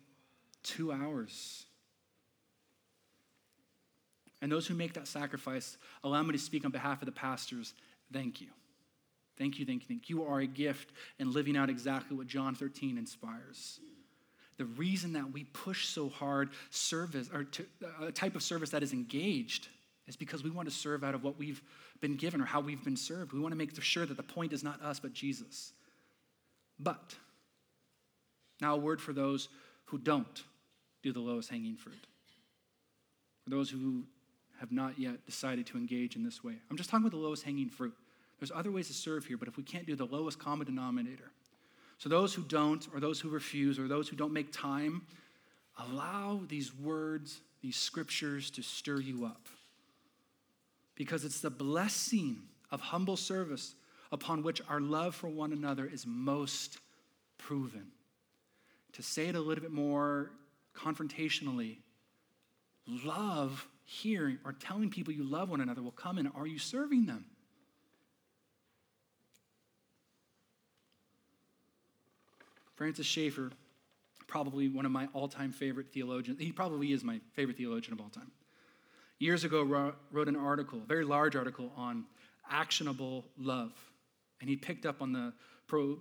two 0.63 0.93
hours. 0.93 1.67
And 4.41 4.53
those 4.53 4.67
who 4.67 4.75
make 4.75 4.93
that 4.93 5.09
sacrifice, 5.09 5.77
allow 6.05 6.23
me 6.23 6.33
to 6.33 6.39
speak 6.39 6.65
on 6.65 6.71
behalf 6.71 7.03
of 7.03 7.07
the 7.07 7.13
pastors. 7.13 7.75
Thank 8.13 8.41
you. 8.41 8.49
Thank 9.37 9.59
you, 9.59 9.67
thank 9.67 9.83
you, 9.83 9.89
thank 9.89 10.09
you. 10.09 10.19
You 10.19 10.25
are 10.25 10.41
a 10.41 10.47
gift 10.47 10.93
in 11.19 11.33
living 11.33 11.57
out 11.57 11.69
exactly 11.69 12.17
what 12.17 12.27
John 12.27 12.55
13 12.55 12.99
inspires. 12.99 13.81
The 14.57 14.65
reason 14.65 15.15
that 15.15 15.33
we 15.33 15.45
push 15.45 15.87
so 15.87 16.09
hard 16.09 16.51
service, 16.71 17.29
or 17.33 17.45
to, 17.45 17.67
a 18.01 18.13
type 18.13 18.37
of 18.37 18.43
service 18.43 18.71
that 18.71 18.83
is 18.83 18.93
engaged, 18.93 19.69
is 20.07 20.17
because 20.17 20.45
we 20.45 20.51
want 20.51 20.69
to 20.69 20.75
serve 20.75 21.03
out 21.03 21.15
of 21.15 21.25
what 21.25 21.39
we've 21.39 21.63
been 22.01 22.17
given 22.17 22.41
or 22.41 22.45
how 22.45 22.61
we've 22.61 22.85
been 22.85 22.97
served. 22.97 23.33
We 23.33 23.41
want 23.41 23.53
to 23.53 23.57
make 23.57 23.81
sure 23.83 24.07
that 24.07 24.17
the 24.17 24.23
point 24.23 24.53
is 24.53 24.63
not 24.63 24.81
us, 24.83 25.01
but 25.01 25.13
Jesus. 25.13 25.73
But, 26.79 27.15
now 28.61 28.75
a 28.75 28.79
word 28.79 29.01
for 29.01 29.13
those 29.13 29.49
who 29.87 29.99
don't 29.99 30.45
do 31.03 31.13
the 31.13 31.21
lowest 31.21 31.51
hanging 31.51 31.77
fruit. 31.77 32.07
For 33.43 33.51
those 33.51 33.71
who 33.71 34.05
have 34.61 34.73
not 34.73 34.99
yet 34.99 35.27
decided 35.27 35.67
to 35.67 35.77
engage 35.77 36.17
in 36.17 36.23
this 36.23 36.45
way. 36.45 36.55
I'm 36.71 36.77
just 36.77 36.91
talking 36.91 37.05
about 37.05 37.17
the 37.17 37.23
lowest 37.23 37.43
hanging 37.43 37.69
fruit. 37.69 37.95
There's 38.39 38.53
other 38.55 38.71
ways 38.71 38.89
to 38.89 38.95
serve 38.95 39.27
here, 39.27 39.37
but 39.37 39.49
if 39.49 39.57
we 39.57 39.63
can't 39.63 39.87
do 39.87 39.97
the 39.97 40.07
lowest 40.07 40.39
common 40.39 40.67
denominator, 40.67 41.31
so 41.99 42.09
those 42.09 42.35
who 42.35 42.43
don't, 42.43 42.87
or 42.93 43.01
those 43.01 43.21
who 43.21 43.29
refuse, 43.29 43.79
or 43.79 43.89
those 43.89 44.09
who 44.09 44.17
don't 44.17 44.33
make 44.33 44.53
time, 44.53 45.03
allow 45.79 46.41
these 46.49 46.75
words, 46.75 47.41
these 47.63 47.77
scriptures 47.77 48.51
to 48.51 48.63
stir 48.63 49.01
you 49.01 49.25
up. 49.25 49.47
Because 50.95 51.25
it's 51.25 51.41
the 51.41 51.51
blessing 51.51 52.43
of 52.71 52.81
humble 52.81 53.17
service 53.17 53.75
upon 54.13 54.43
which 54.43 54.61
our 54.69 54.81
love 54.81 55.15
for 55.15 55.29
one 55.29 55.53
another 55.53 55.87
is 55.87 56.05
most 56.07 56.79
proven. 57.39 57.87
To 58.93 59.03
say 59.03 59.27
it 59.27 59.35
a 59.35 59.41
little 59.41 59.63
bit 59.63 59.73
more 59.73 60.31
confrontationally, 60.77 61.79
love 63.05 63.67
hearing 63.85 64.39
or 64.45 64.53
telling 64.53 64.91
people 64.91 65.13
you 65.13 65.25
love 65.25 65.51
one 65.51 65.61
another 65.61 65.83
will 65.83 65.91
come 65.91 66.19
in. 66.19 66.27
Are 66.29 66.47
you 66.47 66.59
serving 66.59 67.07
them? 67.07 67.25
Francis 72.75 73.07
Schaeffer, 73.07 73.51
probably 74.27 74.69
one 74.69 74.87
of 74.87 74.93
my 74.93 75.09
all 75.13 75.29
time 75.29 75.53
favorite 75.53 75.93
theologians, 75.93 76.39
he 76.41 76.53
probably 76.53 76.93
is 76.93 77.05
my 77.05 77.21
favorite 77.35 77.57
theologian 77.57 77.93
of 77.93 78.01
all 78.01 78.09
time. 78.09 78.31
Years 79.19 79.45
ago, 79.45 79.63
wrote 80.11 80.29
an 80.29 80.37
article, 80.37 80.81
a 80.83 80.87
very 80.87 81.05
large 81.05 81.37
article 81.37 81.73
on 81.77 82.05
actionable 82.51 83.25
love. 83.39 83.73
And 84.41 84.51
he 84.51 84.57
picked 84.57 84.87
up 84.87 85.01
on 85.01 85.13
the 85.13 85.33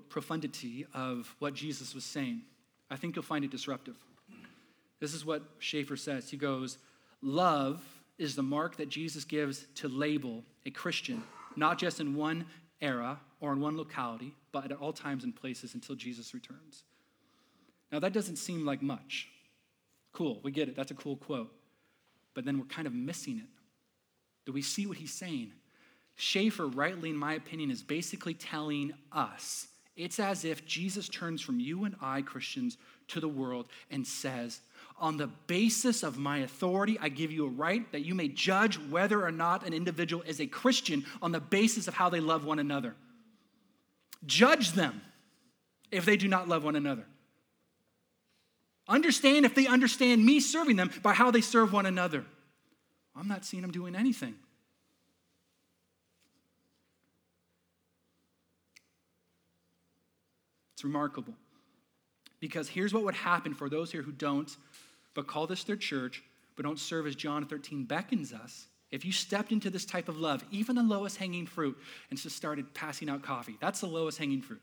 profundity 0.10 0.86
of 0.94 1.34
what 1.40 1.54
Jesus 1.54 1.96
was 1.96 2.04
saying. 2.04 2.42
I 2.90 2.96
think 2.96 3.16
you'll 3.16 3.24
find 3.24 3.46
it 3.46 3.52
disruptive. 3.52 3.96
This 5.00 5.14
is 5.14 5.26
what 5.26 5.44
Schaeffer 5.60 5.96
says. 5.96 6.30
He 6.30 6.38
goes, 6.38 6.78
Love 7.22 7.82
is 8.18 8.36
the 8.36 8.44
mark 8.44 8.78
that 8.78 8.90
Jesus 8.90 9.24
gives 9.24 9.66
to 9.76 9.88
label 9.88 10.44
a 10.66 10.72
Christian, 10.72 11.24
not 11.56 11.78
just 11.78 12.00
in 12.00 12.16
one 12.16 12.46
era 12.84 13.20
or 13.40 13.54
in 13.54 13.62
one 13.62 13.78
locality, 13.78 14.36
but 14.52 14.72
at 14.72 14.78
all 14.78 14.94
times 14.94 15.24
and 15.24 15.36
places 15.36 15.74
until 15.74 15.96
Jesus 15.96 16.34
returns. 16.34 16.84
Now, 17.92 18.00
that 18.00 18.14
doesn't 18.14 18.36
seem 18.36 18.66
like 18.66 18.82
much. 18.82 19.30
Cool, 20.12 20.40
we 20.44 20.52
get 20.52 20.68
it. 20.68 20.76
That's 20.76 20.92
a 20.92 20.96
cool 20.96 21.16
quote. 21.16 21.52
But 22.34 22.46
then 22.46 22.60
we're 22.60 22.66
kind 22.66 22.88
of 22.88 22.94
missing 22.94 23.38
it. 23.38 23.50
Do 24.46 24.52
we 24.52 24.62
see 24.62 24.86
what 24.86 24.98
he's 24.98 25.14
saying? 25.14 25.54
Schaeffer, 26.16 26.68
rightly, 26.68 27.10
in 27.10 27.16
my 27.16 27.34
opinion, 27.34 27.72
is 27.72 27.82
basically 27.82 28.34
telling 28.34 28.94
us 29.12 29.68
it's 29.96 30.20
as 30.20 30.44
if 30.44 30.66
Jesus 30.66 31.08
turns 31.08 31.42
from 31.42 31.60
you 31.60 31.86
and 31.86 31.96
I, 32.02 32.22
Christians, 32.22 32.78
to 33.10 33.20
the 33.20 33.28
world 33.28 33.68
and 33.92 34.06
says, 34.06 34.62
On 35.00 35.18
the 35.18 35.28
basis 35.28 36.04
of 36.04 36.18
my 36.18 36.40
authority, 36.40 36.98
I 37.02 37.10
give 37.10 37.32
you 37.32 37.46
a 37.46 37.50
right 37.50 37.90
that 37.92 38.06
you 38.06 38.16
may 38.16 38.28
judge 38.28 38.78
whether 38.78 39.26
or 39.26 39.32
not 39.32 39.66
an 39.66 39.74
individual 39.74 40.24
is 40.24 40.40
a 40.40 40.48
Christian 40.48 41.06
on 41.22 41.32
the 41.32 41.40
basis 41.40 41.88
of 41.88 41.94
how 41.94 42.10
they 42.10 42.20
love 42.20 42.46
one 42.46 42.60
another. 42.60 42.96
Judge 44.26 44.72
them 44.72 45.02
if 45.92 46.06
they 46.06 46.16
do 46.16 46.28
not 46.28 46.48
love 46.48 46.64
one 46.64 46.76
another. 46.76 47.06
Understand 48.88 49.46
if 49.46 49.56
they 49.56 49.68
understand 49.68 50.26
me 50.26 50.40
serving 50.40 50.76
them 50.76 50.92
by 51.02 51.14
how 51.14 51.32
they 51.32 51.42
serve 51.42 51.72
one 51.72 51.86
another. 51.86 52.26
I'm 53.16 53.28
not 53.28 53.46
seeing 53.46 53.62
them 53.62 53.72
doing 53.72 53.96
anything. 53.96 54.36
It's 60.74 60.84
remarkable. 60.84 61.34
Because 62.42 62.68
here's 62.68 62.94
what 62.94 63.04
would 63.04 63.16
happen 63.16 63.54
for 63.54 63.70
those 63.70 63.90
here 63.90 64.02
who 64.02 64.12
don't, 64.12 64.54
but 65.14 65.28
call 65.28 65.48
this 65.48 65.64
their 65.64 65.76
church, 65.76 66.24
but 66.56 66.64
don't 66.64 66.80
serve 66.80 67.08
as 67.08 67.16
John 67.16 67.46
13 67.46 67.86
beckons 67.86 68.34
us. 68.34 68.68
If 68.92 69.06
you 69.06 69.12
stepped 69.12 69.52
into 69.52 69.70
this 69.70 69.86
type 69.86 70.08
of 70.08 70.18
love, 70.18 70.44
even 70.52 70.76
the 70.76 70.84
lowest 70.84 71.18
hanging 71.18 71.48
fruit, 71.48 71.78
and 72.10 72.20
just 72.20 72.36
started 72.36 72.74
passing 72.74 73.10
out 73.10 73.24
coffee, 73.24 73.58
that's 73.60 73.80
the 73.80 73.88
lowest 73.88 74.18
hanging 74.18 74.42
fruit. 74.42 74.62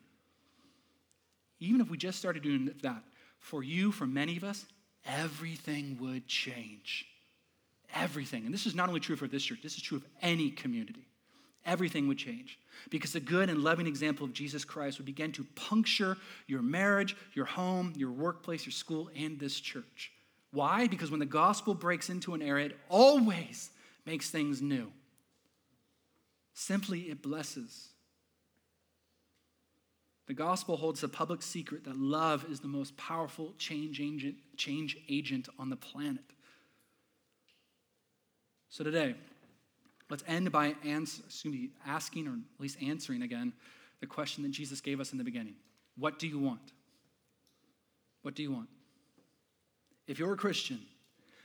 Even 1.58 1.80
if 1.80 1.90
we 1.90 1.98
just 1.98 2.18
started 2.18 2.42
doing 2.42 2.70
that, 2.82 3.02
for 3.38 3.62
you, 3.62 3.90
for 3.90 4.06
many 4.06 4.36
of 4.36 4.44
us, 4.44 4.66
everything 5.04 5.98
would 6.00 6.26
change. 6.28 7.06
Everything. 7.94 8.44
And 8.44 8.54
this 8.54 8.66
is 8.66 8.74
not 8.74 8.88
only 8.88 9.00
true 9.00 9.16
for 9.16 9.26
this 9.26 9.42
church, 9.42 9.60
this 9.62 9.74
is 9.74 9.82
true 9.82 9.98
of 9.98 10.04
any 10.22 10.50
community 10.50 11.06
everything 11.66 12.08
would 12.08 12.18
change. 12.18 12.58
Because 12.88 13.12
the 13.12 13.20
good 13.20 13.50
and 13.50 13.62
loving 13.62 13.86
example 13.86 14.24
of 14.24 14.32
Jesus 14.32 14.64
Christ 14.64 14.98
would 14.98 15.06
begin 15.06 15.32
to 15.32 15.44
puncture 15.54 16.16
your 16.46 16.62
marriage, 16.62 17.16
your 17.34 17.44
home, 17.44 17.92
your 17.96 18.10
workplace, 18.10 18.64
your 18.64 18.72
school, 18.72 19.10
and 19.16 19.38
this 19.38 19.60
church. 19.60 20.12
Why? 20.52 20.86
Because 20.86 21.10
when 21.10 21.20
the 21.20 21.26
gospel 21.26 21.74
breaks 21.74 22.10
into 22.10 22.34
an 22.34 22.42
area, 22.42 22.66
it 22.66 22.78
always 22.88 23.70
makes 24.04 24.30
things 24.30 24.60
new. 24.60 24.90
Simply, 26.54 27.02
it 27.02 27.22
blesses. 27.22 27.88
The 30.26 30.34
gospel 30.34 30.76
holds 30.76 31.00
the 31.00 31.08
public 31.08 31.42
secret 31.42 31.84
that 31.84 31.96
love 31.96 32.46
is 32.50 32.60
the 32.60 32.68
most 32.68 32.96
powerful 32.96 33.54
change 33.58 34.00
agent, 34.00 34.36
change 34.56 34.96
agent 35.08 35.48
on 35.58 35.70
the 35.70 35.76
planet. 35.76 36.24
So 38.68 38.84
today, 38.84 39.14
Let's 40.10 40.24
end 40.26 40.50
by 40.50 40.74
answer, 40.84 41.22
me, 41.48 41.70
asking, 41.86 42.26
or 42.26 42.32
at 42.32 42.60
least 42.60 42.82
answering 42.82 43.22
again, 43.22 43.52
the 44.00 44.06
question 44.06 44.42
that 44.42 44.50
Jesus 44.50 44.80
gave 44.80 44.98
us 45.00 45.12
in 45.12 45.18
the 45.18 45.24
beginning 45.24 45.54
What 45.96 46.18
do 46.18 46.26
you 46.26 46.38
want? 46.38 46.72
What 48.22 48.34
do 48.34 48.42
you 48.42 48.52
want? 48.52 48.68
If 50.10 50.18
you're 50.18 50.32
a 50.32 50.36
Christian, 50.36 50.80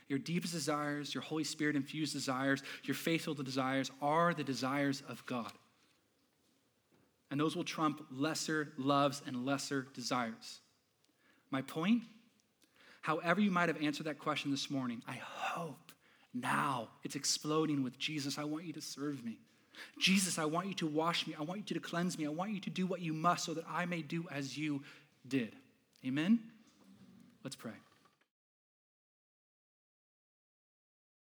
your 0.08 0.18
deepest 0.18 0.52
desires, 0.52 1.14
your 1.14 1.22
Holy 1.22 1.44
Spirit 1.44 1.76
infused 1.76 2.12
desires, 2.12 2.64
your 2.82 2.96
faithful 2.96 3.32
desires 3.32 3.92
are 4.02 4.34
the 4.34 4.42
desires 4.42 5.04
of 5.08 5.24
God. 5.24 5.52
And 7.30 7.38
those 7.38 7.54
will 7.54 7.62
trump 7.62 8.04
lesser 8.10 8.72
loves 8.76 9.22
and 9.24 9.46
lesser 9.46 9.86
desires. 9.94 10.58
My 11.52 11.62
point? 11.62 12.02
However, 13.02 13.40
you 13.40 13.52
might 13.52 13.68
have 13.68 13.80
answered 13.80 14.06
that 14.06 14.18
question 14.18 14.50
this 14.50 14.68
morning, 14.68 15.00
I 15.06 15.20
hope 15.22 15.92
now 16.34 16.88
it's 17.04 17.14
exploding 17.14 17.84
with 17.84 18.00
Jesus, 18.00 18.36
I 18.36 18.44
want 18.44 18.64
you 18.64 18.72
to 18.72 18.82
serve 18.82 19.24
me. 19.24 19.38
Jesus, 20.00 20.40
I 20.40 20.44
want 20.44 20.66
you 20.66 20.74
to 20.74 20.88
wash 20.88 21.24
me. 21.28 21.36
I 21.38 21.42
want 21.42 21.70
you 21.70 21.74
to 21.74 21.80
cleanse 21.80 22.18
me. 22.18 22.26
I 22.26 22.30
want 22.30 22.50
you 22.50 22.60
to 22.60 22.70
do 22.70 22.84
what 22.84 23.00
you 23.00 23.12
must 23.12 23.44
so 23.44 23.54
that 23.54 23.64
I 23.70 23.86
may 23.86 24.02
do 24.02 24.26
as 24.32 24.58
you 24.58 24.82
did. 25.28 25.54
Amen? 26.04 26.40
Let's 27.44 27.54
pray. 27.54 27.74